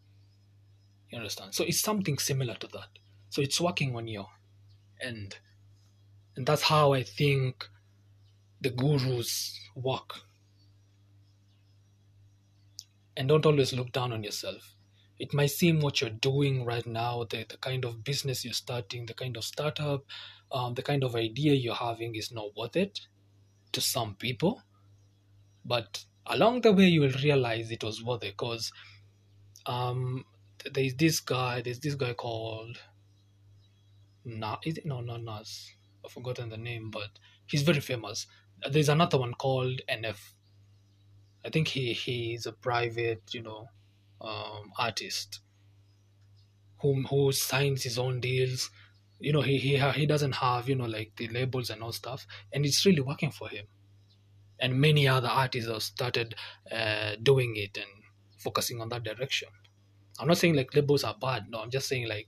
You 1.10 1.18
understand? 1.20 1.56
So 1.56 1.64
it's 1.64 1.80
something 1.80 2.18
similar 2.18 2.56
to 2.56 2.68
that. 2.68 2.90
So 3.30 3.42
it's 3.42 3.62
working 3.62 3.96
on 3.96 4.08
your 4.08 4.30
end 5.02 5.38
And 6.36 6.46
that's 6.46 6.64
how 6.64 6.94
I 6.94 7.04
think 7.04 7.70
the 8.62 8.72
gurus 8.72 9.60
work. 9.76 10.22
And 13.16 13.28
don't 13.28 13.46
always 13.46 13.74
look 13.74 13.92
down 13.92 14.12
on 14.12 14.24
yourself. 14.24 14.76
It 15.20 15.34
might 15.34 15.52
seem 15.52 15.80
what 15.80 16.02
you're 16.02 16.10
doing 16.10 16.66
right 16.66 16.86
now, 16.86 17.26
the, 17.30 17.46
the 17.48 17.58
kind 17.58 17.86
of 17.86 18.04
business 18.04 18.44
you're 18.44 18.54
starting, 18.54 19.06
the 19.06 19.14
kind 19.14 19.38
of 19.38 19.44
startup, 19.44 20.04
um, 20.52 20.74
the 20.74 20.82
kind 20.82 21.04
of 21.04 21.16
idea 21.16 21.54
you're 21.54 21.76
having 21.76 22.16
is 22.16 22.32
not 22.32 22.56
worth 22.58 22.76
it 22.76 23.02
to 23.72 23.82
some 23.82 24.16
people. 24.16 24.62
But 25.64 26.06
along 26.26 26.62
the 26.62 26.74
way, 26.74 26.88
you 26.88 27.02
will 27.02 27.12
realize 27.24 27.72
it 27.72 27.84
was 27.84 28.04
worth 28.04 28.24
it 28.24 28.36
because 28.38 28.72
um, 29.66 30.26
there's 30.72 30.96
this 30.96 31.20
guy, 31.20 31.62
there's 31.62 31.80
this 31.80 31.96
guy 31.96 32.14
called 32.14 32.78
Na, 34.26 34.58
is 34.64 34.78
it 34.78 34.86
no, 34.86 35.02
not 35.02 35.24
Nas. 35.24 35.72
I've 36.06 36.12
forgotten 36.12 36.50
the 36.50 36.58
name, 36.58 36.90
but 36.92 37.10
he's 37.46 37.62
very 37.62 37.80
famous. 37.80 38.28
There's 38.70 38.90
another 38.90 39.18
one 39.18 39.34
called 39.34 39.82
NF. 39.90 40.18
I 41.46 41.50
think 41.50 41.68
he 41.70 41.94
he's 41.94 42.46
a 42.46 42.52
private, 42.54 43.34
you 43.34 43.42
know, 43.42 43.70
um, 44.22 44.72
artist 44.78 45.42
who 46.82 47.02
who 47.04 47.32
signs 47.32 47.84
his 47.84 47.98
own 47.98 48.20
deals. 48.20 48.70
You 49.20 49.32
know, 49.34 49.42
he 49.42 49.58
he 49.58 49.78
he 49.78 50.06
doesn't 50.06 50.34
have 50.34 50.70
you 50.70 50.76
know 50.76 50.86
like 50.86 51.14
the 51.16 51.28
labels 51.30 51.70
and 51.70 51.82
all 51.82 51.92
stuff, 51.92 52.28
and 52.52 52.66
it's 52.66 52.86
really 52.86 53.02
working 53.02 53.32
for 53.32 53.48
him. 53.50 53.66
And 54.60 54.80
many 54.80 55.08
other 55.08 55.28
artists 55.28 55.70
have 55.70 55.84
started 55.84 56.36
uh, 56.72 57.16
doing 57.22 57.56
it 57.56 57.78
and 57.78 57.88
focusing 58.38 58.82
on 58.82 58.90
that 58.90 59.04
direction. 59.04 59.50
I'm 60.20 60.28
not 60.28 60.38
saying 60.38 60.56
like 60.56 60.76
labels 60.76 61.04
are 61.04 61.16
bad. 61.20 61.50
No, 61.50 61.60
I'm 61.62 61.72
just 61.72 61.88
saying 61.88 62.08
like 62.08 62.28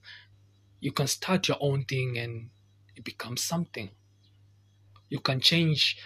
you 0.80 0.92
can 0.92 1.06
start 1.06 1.48
your 1.48 1.58
own 1.60 1.84
thing 1.84 2.18
and 2.18 2.50
it 2.96 3.04
becomes 3.04 3.42
something. 3.42 3.90
You 5.08 5.20
can 5.20 5.40
change 5.40 5.98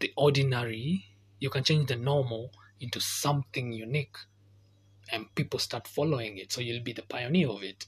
the 0.00 0.12
ordinary, 0.16 1.06
you 1.42 1.50
can 1.50 1.64
change 1.64 1.88
the 1.88 1.96
normal 1.96 2.52
into 2.80 3.00
something 3.00 3.72
unique, 3.72 4.16
and 5.10 5.34
people 5.34 5.58
start 5.58 5.88
following 5.88 6.38
it. 6.38 6.52
So 6.52 6.60
you'll 6.60 6.84
be 6.84 6.92
the 6.92 7.02
pioneer 7.02 7.48
of 7.48 7.64
it. 7.64 7.86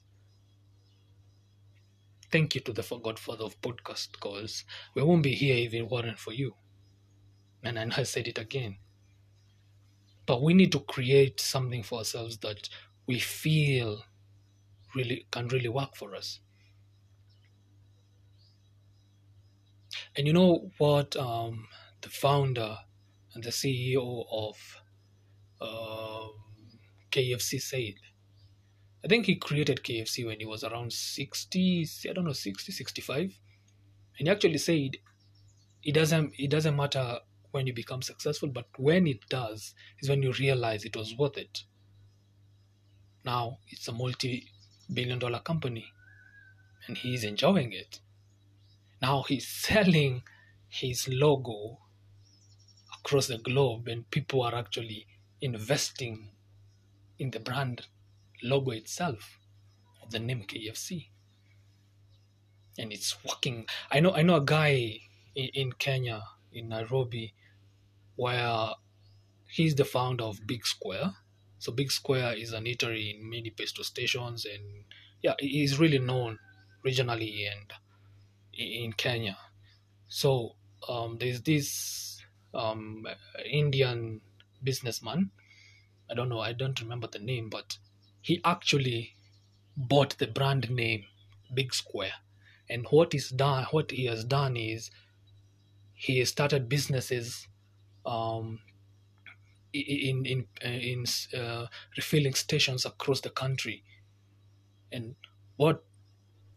Thank 2.33 2.57
you 2.57 2.61
to 2.63 2.73
the 2.73 2.83
Godfather 2.83 3.45
of 3.45 3.61
podcast 3.61 4.19
calls. 4.19 4.65
we 4.97 5.05
won't 5.05 5.23
be 5.23 5.37
here 5.37 5.55
if 5.55 5.73
it 5.73 5.89
weren't 5.89 6.19
for 6.19 6.33
you. 6.33 6.57
And 7.63 7.79
I 7.79 8.03
said 8.03 8.27
it 8.27 8.39
again. 8.39 8.79
But 10.27 10.43
we 10.43 10.53
need 10.53 10.73
to 10.73 10.81
create 10.81 11.39
something 11.39 11.85
for 11.85 11.99
ourselves 11.99 12.39
that 12.39 12.69
we 13.07 13.21
feel 13.21 14.03
really 14.97 15.29
can 15.31 15.47
really 15.47 15.69
work 15.69 15.95
for 15.95 16.17
us. 16.17 16.41
And 20.17 20.27
you 20.27 20.33
know 20.33 20.73
what 20.79 21.15
um, 21.15 21.69
the 22.01 22.09
founder 22.09 22.79
the 23.43 23.51
CEO 23.51 24.27
of 24.31 24.57
um, 25.61 26.33
KFC 27.11 27.61
said? 27.61 27.95
I 29.05 29.09
think 29.09 29.27
he 29.27 29.37
created 29.37 29.83
KFC 29.83 30.25
when 30.27 30.41
he 30.41 30.47
was 30.47 30.65
around 30.65 30.93
60, 30.93 31.89
I 32.09 32.13
don't 32.13 32.25
know, 32.25 32.33
60, 32.33 32.73
65. 32.73 33.21
And 34.19 34.29
he 34.29 34.31
actually 34.31 34.59
said 34.59 34.97
it 35.83 35.93
doesn't 35.93 36.33
it 36.39 36.51
doesn't 36.51 36.77
matter 36.77 37.19
when 37.51 37.67
you 37.67 37.75
become 37.75 38.03
successful, 38.03 38.49
but 38.49 38.67
when 38.79 39.07
it 39.07 39.29
does 39.29 39.75
is 40.01 40.09
when 40.09 40.23
you 40.23 40.33
realize 40.33 40.85
it 40.85 40.97
was 40.97 41.15
worth 41.17 41.37
it. 41.37 41.65
Now 43.25 43.59
it's 43.69 43.89
a 43.89 43.93
multi 43.93 44.49
billion 44.93 45.19
dollar 45.19 45.41
company 45.41 45.93
and 46.87 46.97
he's 46.97 47.25
enjoying 47.25 47.73
it. 47.73 48.01
Now 49.03 49.23
he's 49.23 49.47
selling 49.67 50.23
his 50.69 51.09
logo 51.09 51.79
across 53.05 53.27
the 53.27 53.39
globe 53.39 53.89
and 53.89 54.11
people 54.11 54.43
are 54.43 54.55
actually 54.55 55.07
investing 55.41 56.31
in 57.19 57.31
the 57.31 57.41
brand 57.41 57.87
logo 58.43 58.71
itself 58.71 59.39
of 60.03 60.11
the 60.11 60.19
name 60.19 60.45
KFC. 60.47 61.09
And 62.79 62.93
it's 62.93 63.17
working. 63.25 63.67
I 63.91 64.01
know 64.01 64.13
I 64.15 64.23
know 64.23 64.37
a 64.37 64.45
guy 64.45 65.01
in, 65.35 65.49
in 65.55 65.73
Kenya, 65.73 66.23
in 66.53 66.69
Nairobi, 66.69 67.35
where 68.17 68.71
he's 69.49 69.77
the 69.77 69.85
founder 69.85 70.25
of 70.25 70.45
Big 70.47 70.67
Square 70.67 71.15
so 71.65 71.73
Big 71.73 71.91
Square 71.91 72.35
is 72.35 72.53
an 72.53 72.65
eatery 72.65 73.15
in 73.15 73.31
many 73.31 73.49
petrol 73.49 73.85
stations, 73.85 74.45
and 74.45 74.85
yeah, 75.23 75.33
he's 75.39 75.79
really 75.79 75.99
known 75.99 76.39
regionally 76.85 77.51
and 77.51 77.73
in 78.53 78.93
Kenya. 78.93 79.39
So 80.07 80.57
um, 80.87 81.17
there's 81.19 81.41
this 81.41 82.14
um, 82.55 83.07
Indian 83.45 84.21
businessman. 84.63 85.31
I 86.11 86.15
don't 86.15 86.29
know, 86.29 86.41
I 86.41 86.53
don't 86.53 86.81
remember 86.81 87.07
the 87.07 87.19
name, 87.19 87.51
but 87.51 87.79
he 88.21 88.41
actually 88.45 89.17
bought 89.77 90.19
the 90.19 90.27
brand 90.27 90.71
name 90.71 91.07
Big 91.53 91.75
Square. 91.75 92.15
And 92.69 92.87
what 92.91 93.15
is 93.15 93.31
done, 93.31 93.65
what 93.71 93.91
he 93.91 94.07
has 94.07 94.25
done 94.25 94.57
is 94.57 94.91
he 95.95 96.25
started 96.25 96.69
businesses 96.69 97.49
um, 98.05 98.61
in 99.73 100.25
in 100.27 100.47
uh, 100.65 100.69
in 100.69 101.05
uh, 101.37 101.67
refilling 101.97 102.35
stations 102.35 102.85
across 102.87 103.21
the 103.21 103.31
country, 103.31 103.83
and 104.93 105.17
what 105.57 105.85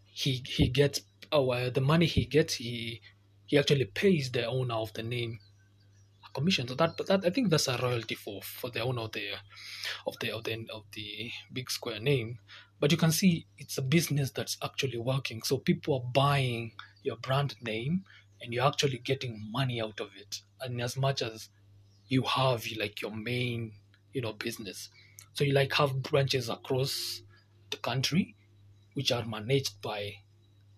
he 0.06 0.44
he 0.48 0.68
gets 0.70 1.02
oh, 1.32 1.70
the 1.70 1.82
money 1.82 2.06
he 2.06 2.26
gets 2.26 2.56
he 2.56 3.02
he 3.46 3.58
actually 3.58 3.86
pays 3.86 4.32
the 4.32 4.46
owner 4.46 4.76
of 4.76 4.94
the 4.94 5.04
name 5.04 5.40
commission. 6.38 6.68
So 6.68 6.76
that 6.76 6.98
that 7.10 7.26
I 7.26 7.30
think 7.30 7.50
that's 7.50 7.68
a 7.68 7.78
royalty 7.78 8.16
for 8.16 8.42
for 8.42 8.70
the 8.70 8.82
owner 8.82 9.04
of 9.08 9.12
the 9.12 9.28
of 10.08 10.16
the 10.22 10.30
of 10.36 10.44
the 10.44 10.54
of 10.78 10.84
the 10.94 11.32
big 11.52 11.70
square 11.78 12.00
name. 12.00 12.40
But 12.80 12.92
you 12.92 12.98
can 12.98 13.12
see 13.12 13.48
it's 13.58 13.78
a 13.78 13.82
business 13.82 14.32
that's 14.32 14.58
actually 14.64 15.00
working. 15.00 15.42
So 15.44 15.58
people 15.58 15.96
are 15.96 16.12
buying 16.14 16.74
your 17.04 17.18
brand 17.18 17.56
name 17.62 18.04
and 18.42 18.54
you're 18.54 18.68
actually 18.68 19.00
getting 19.00 19.34
money 19.52 19.82
out 19.82 20.00
of 20.00 20.10
it. 20.16 20.42
And 20.62 20.82
as 20.82 20.96
much 20.96 21.22
as 21.22 21.50
you 22.08 22.22
have 22.24 22.66
like 22.80 23.02
your 23.02 23.12
main 23.12 23.74
you 24.14 24.22
know 24.22 24.34
business 24.34 24.90
so 25.34 25.44
you 25.44 25.54
like 25.54 25.74
have 25.74 26.02
branches 26.02 26.50
across 26.50 27.22
the 27.70 27.78
country 27.78 28.36
which 28.94 29.12
are 29.12 29.26
managed 29.26 29.82
by 29.82 30.14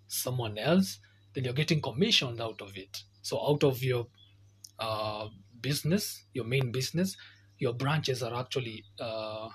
someone 0.07 0.57
else 0.57 0.99
then 1.33 1.43
you're 1.43 1.53
getting 1.53 1.81
commissioned 1.81 2.41
out 2.41 2.61
of 2.61 2.75
it 2.77 3.03
so 3.21 3.39
out 3.47 3.63
of 3.63 3.83
your 3.83 4.07
uh, 4.79 5.27
business 5.61 6.23
your 6.33 6.45
main 6.45 6.71
business 6.71 7.17
your 7.57 7.73
branches 7.73 8.23
are 8.23 8.39
actually 8.39 8.83
uh, 8.99 9.49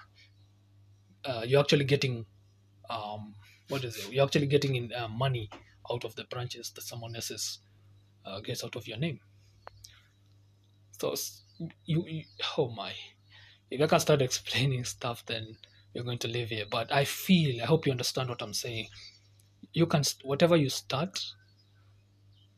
uh, 1.25 1.43
you're 1.47 1.61
actually 1.61 1.85
getting 1.85 2.27
um, 2.90 3.35
what 3.69 3.85
is 3.85 3.97
it? 3.97 4.12
You're 4.12 4.25
actually 4.25 4.47
getting 4.47 4.77
in 4.77 4.93
uh, 4.93 5.09
money 5.09 5.51
out 5.90 6.05
of 6.05 6.14
the 6.17 6.25
branches 6.25 6.71
that 6.71 6.83
someone 6.83 7.14
else 7.17 7.59
uh, 8.27 8.40
gets 8.40 8.64
out 8.64 8.77
of 8.77 8.87
your 8.87 8.99
name. 8.99 9.21
So 10.99 11.14
you, 11.85 12.05
you 12.07 12.25
oh 12.59 12.69
my. 12.71 12.93
If 13.71 13.81
i 13.81 13.87
can 13.87 14.01
start 14.01 14.23
explaining 14.29 14.85
stuff 14.85 15.25
then 15.27 15.57
you're 15.93 16.05
going 16.05 16.19
to 16.19 16.29
live 16.29 16.51
here. 16.51 16.67
But 16.71 16.93
i 16.93 17.05
feel 17.05 17.62
i 17.62 17.67
hope 17.67 17.87
you 17.87 17.93
understand 17.93 18.29
what 18.29 18.43
i'm 18.43 18.55
saying. 18.55 18.88
You 19.73 19.87
can 19.87 20.03
whatever 20.23 20.57
you 20.57 20.69
start 20.69 21.21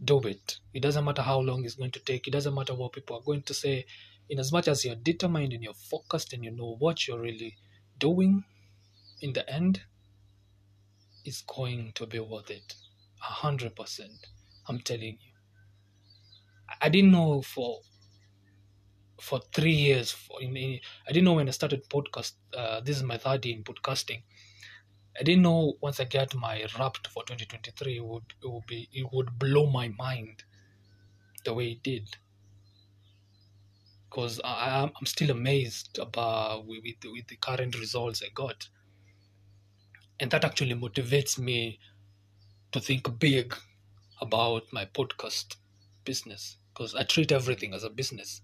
do 0.04 0.20
it 0.20 0.58
it 0.74 0.80
doesn't 0.80 1.04
matter 1.04 1.22
how 1.22 1.38
long 1.38 1.64
it's 1.64 1.74
going 1.74 1.90
to 1.90 2.00
take 2.00 2.26
it 2.26 2.30
doesn't 2.30 2.54
matter 2.54 2.74
what 2.74 2.92
people 2.92 3.16
are 3.16 3.22
going 3.22 3.42
to 3.42 3.54
say 3.54 3.84
in 4.28 4.38
as 4.38 4.52
much 4.52 4.68
as 4.68 4.84
you're 4.84 4.94
determined 4.96 5.52
and 5.52 5.62
you're 5.62 5.74
focused 5.74 6.32
and 6.32 6.44
you 6.44 6.50
know 6.50 6.76
what 6.78 7.06
you're 7.06 7.20
really 7.20 7.56
doing 7.98 8.44
in 9.22 9.32
the 9.32 9.48
end 9.50 9.80
it's 11.24 11.42
going 11.42 11.92
to 11.94 12.06
be 12.06 12.20
worth 12.20 12.50
it 12.50 12.74
a 13.22 13.32
hundred 13.32 13.74
percent 13.74 14.26
i'm 14.68 14.78
telling 14.80 15.18
you 15.20 15.32
i 16.80 16.88
didn't 16.88 17.10
know 17.12 17.40
for 17.40 17.80
for 19.20 19.40
three 19.52 19.72
years. 19.72 20.10
For, 20.10 20.42
in, 20.42 20.56
in, 20.56 20.80
I 21.08 21.12
didn't 21.12 21.24
know 21.24 21.34
when 21.34 21.48
I 21.48 21.52
started 21.52 21.88
podcast. 21.88 22.32
Uh, 22.56 22.80
this 22.80 22.96
is 22.96 23.02
my 23.02 23.18
third 23.18 23.46
in 23.46 23.64
podcasting. 23.64 24.22
I 25.18 25.22
didn't 25.22 25.42
know 25.42 25.74
once 25.80 25.98
I 26.00 26.04
get 26.04 26.34
my 26.34 26.64
Wrapped 26.78 27.06
for 27.08 27.24
2023, 27.24 27.96
it 27.96 28.04
would 28.04 28.34
it 28.42 28.46
would 28.46 28.66
be 28.66 28.88
it 28.92 29.12
would 29.12 29.38
blow 29.38 29.66
my 29.66 29.88
mind 29.88 30.44
the 31.44 31.54
way 31.54 31.72
it 31.72 31.82
did. 31.82 32.16
Because 34.08 34.40
I, 34.44 34.90
I'm 34.98 35.06
still 35.06 35.30
amazed 35.30 35.98
about 35.98 36.66
with, 36.66 36.82
with, 36.84 37.12
with 37.12 37.26
the 37.28 37.36
current 37.36 37.78
results 37.78 38.22
I 38.22 38.28
got, 38.34 38.68
and 40.20 40.30
that 40.30 40.44
actually 40.44 40.74
motivates 40.74 41.38
me 41.38 41.78
to 42.72 42.80
think 42.80 43.18
big 43.18 43.54
about 44.20 44.72
my 44.72 44.84
podcast 44.86 45.56
business 46.04 46.56
because 46.72 46.94
I 46.94 47.02
treat 47.04 47.32
everything 47.32 47.74
as 47.74 47.84
a 47.84 47.90
business. 47.90 48.42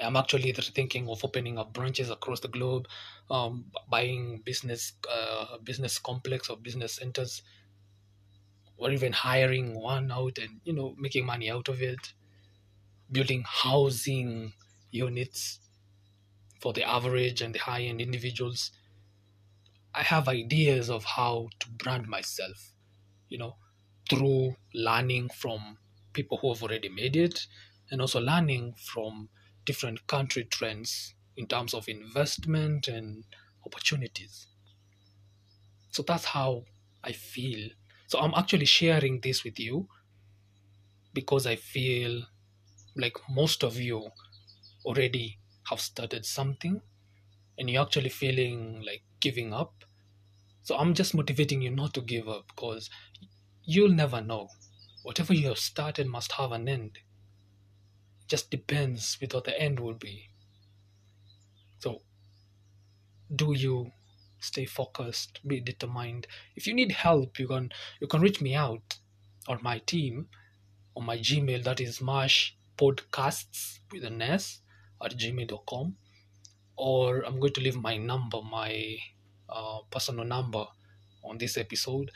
I'm 0.00 0.16
actually 0.16 0.52
thinking 0.52 1.08
of 1.08 1.24
opening 1.24 1.58
up 1.58 1.72
branches 1.72 2.10
across 2.10 2.40
the 2.40 2.48
globe, 2.48 2.86
um, 3.30 3.72
buying 3.88 4.42
business 4.44 4.92
uh, 5.10 5.58
business 5.58 5.98
complex 5.98 6.50
or 6.50 6.56
business 6.56 6.94
centers 6.94 7.42
or 8.78 8.90
even 8.90 9.12
hiring 9.12 9.74
one 9.74 10.10
out 10.12 10.38
and 10.38 10.60
you 10.64 10.72
know 10.72 10.94
making 10.98 11.26
money 11.26 11.50
out 11.50 11.68
of 11.68 11.82
it. 11.82 12.12
Building 13.10 13.44
housing 13.46 14.52
units 14.90 15.60
for 16.60 16.72
the 16.72 16.82
average 16.84 17.40
and 17.42 17.54
the 17.54 17.58
high 17.60 17.82
end 17.82 18.00
individuals. 18.00 18.70
I 19.94 20.02
have 20.04 20.28
ideas 20.28 20.88
of 20.90 21.04
how 21.04 21.48
to 21.58 21.68
brand 21.70 22.06
myself 22.06 22.72
you 23.28 23.38
know 23.38 23.56
through 24.10 24.56
learning 24.74 25.30
from 25.30 25.78
people 26.12 26.38
who 26.38 26.52
have 26.52 26.62
already 26.62 26.88
made 26.88 27.16
it 27.16 27.46
and 27.90 28.00
also 28.00 28.20
learning 28.20 28.74
from 28.74 29.28
different 29.66 30.06
country 30.06 30.44
trends 30.44 31.14
in 31.36 31.46
terms 31.46 31.74
of 31.74 31.88
investment 31.88 32.88
and 32.88 33.24
opportunities 33.66 34.46
so 35.90 36.02
that's 36.02 36.24
how 36.26 36.62
i 37.04 37.12
feel 37.12 37.68
so 38.08 38.20
I'm 38.20 38.34
actually 38.34 38.66
sharing 38.66 39.20
this 39.20 39.42
with 39.42 39.58
you 39.58 39.88
because 41.12 41.46
I 41.46 41.56
feel 41.56 42.22
like 42.96 43.16
most 43.28 43.64
of 43.64 43.76
you 43.76 44.10
already 44.84 45.38
have 45.68 45.80
started 45.80 46.24
something 46.24 46.80
and 47.58 47.68
you're 47.68 47.82
actually 47.82 48.10
feeling 48.10 48.82
like 48.86 49.02
giving 49.20 49.52
up. 49.52 49.84
So 50.62 50.76
I'm 50.76 50.94
just 50.94 51.14
motivating 51.14 51.62
you 51.62 51.70
not 51.70 51.94
to 51.94 52.00
give 52.00 52.28
up 52.28 52.46
because 52.54 52.90
you'll 53.64 53.92
never 53.92 54.20
know. 54.20 54.48
Whatever 55.02 55.34
you 55.34 55.48
have 55.48 55.58
started 55.58 56.06
must 56.06 56.32
have 56.32 56.52
an 56.52 56.68
end. 56.68 56.98
Just 58.28 58.50
depends 58.50 59.18
with 59.20 59.34
what 59.34 59.44
the 59.44 59.60
end 59.60 59.80
will 59.80 59.94
be. 59.94 60.30
So 61.78 62.02
do 63.34 63.52
you 63.52 63.92
stay 64.38 64.64
focused 64.64 65.40
be 65.46 65.60
determined 65.60 66.26
if 66.54 66.66
you 66.66 66.74
need 66.74 66.92
help 66.92 67.38
you 67.38 67.48
can 67.48 67.72
you 68.00 68.06
can 68.06 68.20
reach 68.20 68.40
me 68.40 68.54
out 68.54 68.98
or 69.48 69.58
my 69.62 69.78
team 69.78 70.26
on 70.96 71.04
my 71.04 71.18
gmail 71.18 71.64
that 71.64 71.80
is 71.80 72.00
mash 72.00 72.56
podcasts 72.76 73.78
with 73.92 74.04
an 74.04 74.20
s 74.22 74.60
at 75.02 75.12
gmail.com 75.12 75.96
or 76.76 77.22
i'm 77.22 77.40
going 77.40 77.52
to 77.52 77.60
leave 77.60 77.76
my 77.76 77.96
number 77.96 78.40
my 78.42 78.96
uh, 79.48 79.78
personal 79.90 80.24
number 80.24 80.64
on 81.24 81.38
this 81.38 81.56
episode 81.56 82.10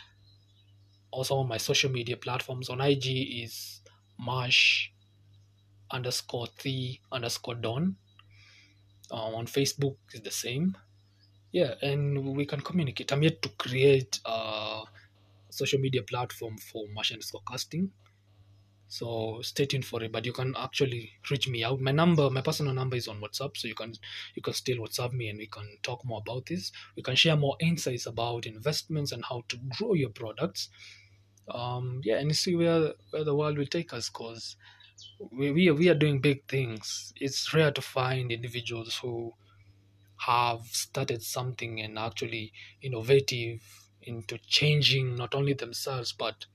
also 1.11 1.37
on 1.37 1.49
my 1.49 1.57
social 1.57 1.91
media 1.91 2.17
platforms 2.17 2.69
on 2.69 2.81
ig 2.81 3.07
is 3.07 3.81
mash 4.19 4.93
underscore 5.91 6.47
three 6.59 7.01
underscore 7.13 7.55
don 7.57 7.97
uh, 9.11 9.35
on 9.35 9.47
facebook 9.47 9.97
is 10.13 10.21
the 10.23 10.31
same. 10.31 10.77
Yeah 11.53 11.75
and 11.83 12.37
we 12.37 12.47
can 12.47 12.61
communicate. 12.61 13.13
I'm 13.13 13.23
yet 13.23 13.43
to 13.43 13.49
create 13.51 14.21
a 14.25 14.83
social 15.51 15.81
media 15.81 16.03
platform 16.03 16.59
for 16.59 16.87
Mash 16.95 17.13
casting. 17.49 17.91
So 18.87 19.41
stay 19.43 19.67
tuned 19.67 19.85
for 19.85 20.03
it 20.03 20.13
but 20.13 20.25
you 20.25 20.33
can 20.33 20.55
actually 20.57 21.13
reach 21.31 21.49
me 21.49 21.65
out. 21.65 21.81
My 21.81 21.91
number 21.93 22.31
my 22.31 22.41
personal 22.41 22.75
number 22.75 22.97
is 22.97 23.09
on 23.09 23.21
whatsapp 23.21 23.57
so 23.57 23.67
you 23.69 23.75
can 23.75 23.95
you 24.35 24.43
can 24.43 24.55
still 24.55 24.79
whatsapp 24.79 25.13
me 25.13 25.29
and 25.29 25.39
we 25.39 25.47
can 25.47 25.67
talk 25.83 26.05
more 26.05 26.21
about 26.25 26.47
this. 26.47 26.71
We 26.97 27.03
can 27.03 27.17
share 27.17 27.37
more 27.37 27.57
insights 27.61 28.07
about 28.07 28.47
investments 28.47 29.13
and 29.13 29.25
how 29.25 29.43
to 29.49 29.57
grow 29.77 29.95
your 29.95 30.11
products. 30.11 30.69
Um 31.53 32.01
yeah 32.05 32.19
and 32.19 32.35
see 32.35 32.55
where 32.55 32.95
where 33.11 33.25
the 33.25 33.35
world 33.35 33.59
will 33.59 33.67
take 33.67 33.93
us 33.93 34.09
because 34.09 34.57
we, 35.33 35.51
we, 35.53 35.71
we 35.71 35.89
are 35.89 35.95
doing 35.95 36.21
big 36.21 36.47
things. 36.49 37.13
It's 37.17 37.53
rare 37.55 37.71
to 37.73 37.83
find 37.83 38.31
individuals 38.33 38.99
who 39.03 39.35
have 40.19 40.65
started 40.67 41.23
something 41.23 41.81
and 41.81 41.99
actually 41.99 42.53
innovative 42.83 43.63
into 44.03 44.39
changing 44.39 45.15
not 45.15 45.35
only 45.35 45.53
themselves 45.53 46.13
but 46.13 46.47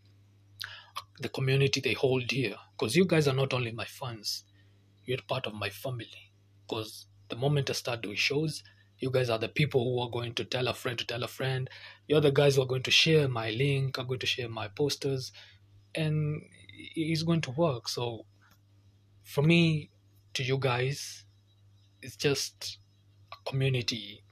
the 1.20 1.30
community 1.30 1.82
they 1.82 1.94
hold 1.94 2.32
here. 2.32 2.56
Because 2.78 2.96
you 2.96 3.06
guys 3.06 3.28
are 3.28 3.34
not 3.34 3.54
only 3.54 3.72
my 3.72 3.86
fans 3.86 4.44
you're 5.06 5.20
part 5.28 5.46
of 5.46 5.54
my 5.54 5.70
family. 5.70 6.32
Because 6.68 7.08
the 7.30 7.36
moment 7.36 7.70
i 7.70 7.74
start 7.74 8.02
doing 8.02 8.16
shows 8.16 8.64
you 9.00 9.12
guys 9.12 9.30
are 9.30 9.40
the 9.40 9.50
people 9.50 9.84
who 9.84 10.00
are 10.02 10.10
going 10.10 10.34
to 10.36 10.46
tell 10.46 10.68
a 10.68 10.74
friend 10.74 10.98
to 10.98 11.06
tell 11.06 11.24
a 11.24 11.28
friend. 11.28 11.70
You're 12.08 12.22
the 12.22 12.32
guys 12.32 12.56
who 12.56 12.62
are 12.62 12.68
going 12.68 12.84
to 12.84 12.92
share 12.92 13.28
my 13.28 13.50
link 13.50 14.00
are 14.00 14.06
going 14.06 14.20
to 14.20 14.26
share 14.26 14.50
my 14.50 14.68
posters 14.70 15.32
and 15.94 16.42
it's 16.96 17.24
going 17.24 17.42
to 17.42 17.52
work. 17.52 17.90
So 17.90 18.26
for 19.26 19.42
me 19.42 19.90
to 20.34 20.44
you 20.44 20.58
guys 20.58 21.26
it's 22.06 22.16
just 22.16 22.78
a 23.34 23.50
community 23.50 24.24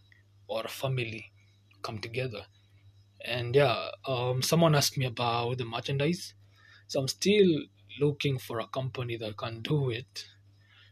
or 0.47 0.61
a 0.63 0.69
family 0.69 1.31
come 1.81 1.97
together. 1.97 2.45
And 3.25 3.55
yeah, 3.55 3.89
um, 4.07 4.43
someone 4.43 4.75
asked 4.75 4.97
me 4.97 5.05
about 5.05 5.57
the 5.57 5.65
merchandise. 5.65 6.35
So 6.87 6.99
I'm 6.99 7.07
still 7.07 7.63
looking 7.99 8.37
for 8.37 8.59
a 8.59 8.67
company 8.67 9.17
that 9.17 9.37
can 9.37 9.61
do 9.61 9.89
it. 9.89 10.25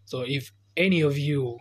So 0.06 0.22
if 0.22 0.52
any 0.76 1.02
of 1.02 1.20
you 1.20 1.60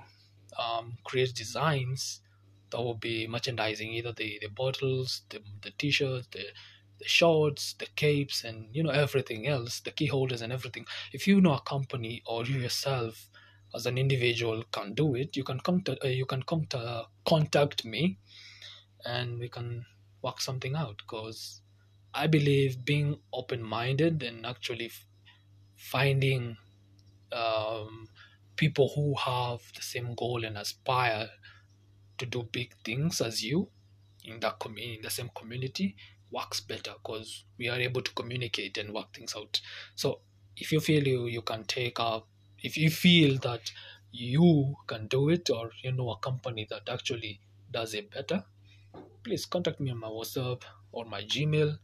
um, 0.59 0.97
create 1.05 1.35
designs 1.35 2.23
that 2.71 2.79
will 2.79 2.95
be 2.95 3.27
merchandising, 3.27 3.93
either 3.93 4.13
the, 4.13 4.39
the 4.41 4.49
bottles, 4.49 5.23
the, 5.29 5.41
the 5.63 5.73
t-shirts, 5.73 6.29
the, 6.33 6.45
the 7.01 7.09
shorts, 7.09 7.75
the 7.75 7.87
capes, 7.97 8.45
and 8.45 8.69
you 8.77 8.83
know 8.83 8.91
everything 8.91 9.47
else, 9.49 9.81
the 9.81 9.91
key 9.93 10.07
holders 10.07 10.43
and 10.43 10.53
everything. 10.53 10.87
If 11.13 11.27
you 11.27 11.41
know 11.41 11.55
a 11.55 11.63
company 11.63 12.23
or 12.27 12.45
you 12.47 12.61
yourself 12.61 13.31
as 13.75 13.87
an 13.87 13.99
individual 13.99 14.65
can 14.73 14.95
do 14.95 15.15
it, 15.15 15.37
you 15.37 15.45
can 15.45 15.61
contact 15.61 16.05
uh, 16.05 16.09
you 16.09 16.27
can 16.27 16.43
contact 16.45 17.09
contact 17.27 17.85
me, 17.85 18.19
and 19.05 19.39
we 19.39 19.49
can 19.49 19.87
work 20.23 20.41
something 20.41 20.75
out. 20.77 20.99
Because 20.99 21.63
I 22.15 22.27
believe 22.27 22.85
being 22.85 23.21
open 23.33 23.63
minded 23.63 24.23
and 24.23 24.47
actually 24.47 24.87
f- 24.87 25.07
finding 25.77 26.59
um, 27.33 28.09
people 28.57 28.93
who 28.95 29.15
have 29.17 29.61
the 29.77 29.83
same 29.83 30.15
goal 30.15 30.45
and 30.45 30.59
aspire 30.59 31.31
to 32.19 32.27
do 32.27 32.43
big 32.53 32.75
things 32.85 33.21
as 33.21 33.43
you 33.45 33.69
in 34.25 34.41
that 34.41 34.59
community 34.61 34.97
in 34.97 35.03
the 35.03 35.11
same 35.11 35.31
community 35.37 35.97
works 36.31 36.61
better 36.61 36.93
because 37.03 37.45
we 37.59 37.69
are 37.69 37.79
able 37.81 38.03
to 38.03 38.13
communicate 38.15 38.79
and 38.79 38.93
work 38.95 39.15
things 39.15 39.35
out. 39.37 39.61
So 39.95 40.21
if 40.57 40.73
you 40.73 40.81
feel 40.81 41.07
you 41.07 41.27
you 41.27 41.43
can 41.43 41.65
take 41.65 41.99
up 42.01 42.29
if 42.59 42.77
you 42.77 42.91
feel 42.91 43.39
that 43.39 43.73
you 44.13 44.77
can 44.87 45.07
do 45.07 45.29
it 45.31 45.49
or 45.51 45.71
you 45.83 45.93
know 45.93 46.11
a 46.11 46.19
company 46.19 46.67
that 46.71 46.89
actually 46.89 47.41
does 47.71 47.95
it 47.95 48.11
better 48.11 48.45
please 49.23 49.47
contact 49.47 49.81
me 49.81 49.91
on 49.91 49.99
my 49.99 50.09
whatsapp 50.09 50.63
or 50.93 51.05
my 51.05 51.23
gmail. 51.23 51.79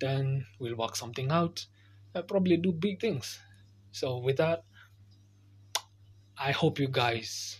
Then 0.00 0.46
we'll 0.58 0.76
work 0.76 0.96
something 0.96 1.30
out 1.32 1.66
i 2.14 2.20
probably 2.22 2.56
do 2.58 2.72
big 2.72 3.00
things. 3.00 3.40
So 3.92 4.18
with 4.18 4.36
that 4.38 4.64
i 6.38 6.50
hope 6.52 6.78
you 6.78 6.88
guys 6.88 7.58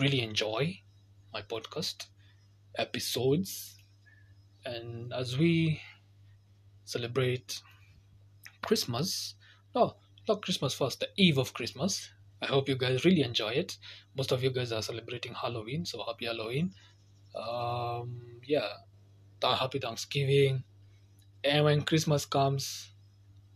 really 0.00 0.20
enjoy 0.22 0.80
my 1.32 1.42
podcast 1.42 2.06
episodes 2.76 3.79
and 4.64 5.12
as 5.12 5.38
we 5.38 5.80
celebrate 6.84 7.60
christmas 8.62 9.34
no 9.74 9.96
not 10.30 10.42
Christmas 10.42 10.74
first, 10.74 11.00
the 11.00 11.08
eve 11.16 11.38
of 11.38 11.54
Christmas. 11.54 12.08
I 12.40 12.46
hope 12.46 12.68
you 12.68 12.76
guys 12.76 13.04
really 13.04 13.22
enjoy 13.22 13.50
it. 13.50 13.76
Most 14.16 14.30
of 14.32 14.42
you 14.44 14.50
guys 14.50 14.70
are 14.70 14.80
celebrating 14.82 15.34
Halloween, 15.34 15.84
so 15.84 16.04
happy 16.06 16.26
Halloween. 16.26 16.72
Um, 17.34 18.40
yeah, 18.46 18.68
happy 19.42 19.78
Thanksgiving. 19.80 20.62
And 21.42 21.64
when 21.64 21.82
Christmas 21.82 22.26
comes, 22.26 22.92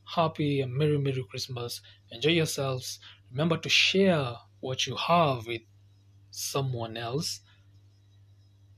happy 0.05 0.63
and 0.63 0.75
merry, 0.75 0.99
merry 0.99 1.25
Christmas. 1.31 1.81
Enjoy 2.11 2.31
yourselves. 2.31 2.99
Remember 3.31 3.57
to 3.57 3.69
share 3.69 4.35
what 4.61 4.87
you 4.87 4.97
have 4.97 5.47
with 5.47 5.63
someone 6.31 6.97
else. 6.97 7.41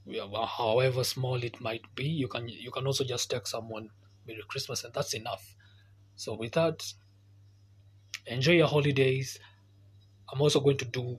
However 0.09 1.05
small 1.05 1.43
it 1.43 1.61
might 1.61 1.83
be, 1.95 2.05
you 2.05 2.29
can 2.29 2.49
you 2.49 2.71
can 2.71 2.87
also 2.87 3.05
just 3.05 3.31
text 3.31 3.51
someone 3.53 3.91
Merry 4.27 4.43
Christmas, 4.49 4.85
and 4.85 4.95
that's 4.95 5.15
enough. 5.15 5.55
So 6.17 6.35
with 6.35 6.53
that, 6.53 6.85
enjoy 8.27 8.53
your 8.53 8.69
holidays. 8.69 9.39
I'm 10.33 10.41
also 10.41 10.61
going 10.61 10.79
to 10.79 10.85
do, 10.85 11.19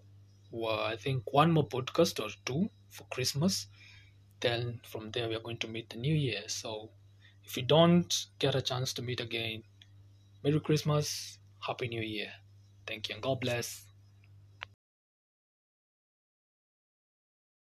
uh, 0.54 0.84
I 0.84 0.96
think, 0.98 1.34
one 1.34 1.52
more 1.52 1.68
podcast 1.68 2.24
or 2.24 2.30
two 2.46 2.70
for 2.92 3.06
Christmas. 3.06 3.68
Then 4.40 4.82
from 4.86 5.12
there, 5.12 5.30
we 5.30 5.36
are 5.36 5.42
going 5.42 5.60
to 5.60 5.68
meet 5.68 5.90
the 5.90 5.98
new 5.98 6.16
year. 6.16 6.44
So 6.48 6.92
if 7.44 7.58
you 7.58 7.64
don't 7.64 8.28
get 8.40 8.56
a 8.56 8.62
chance 8.62 8.94
to 8.94 9.02
meet 9.02 9.20
again, 9.22 9.64
Merry 10.44 10.60
Christmas, 10.60 11.40
Happy 11.66 11.88
New 11.88 12.02
Year. 12.02 12.32
Thank 12.86 13.10
you, 13.10 13.16
and 13.16 13.24
God 13.24 13.42
bless. 13.42 13.87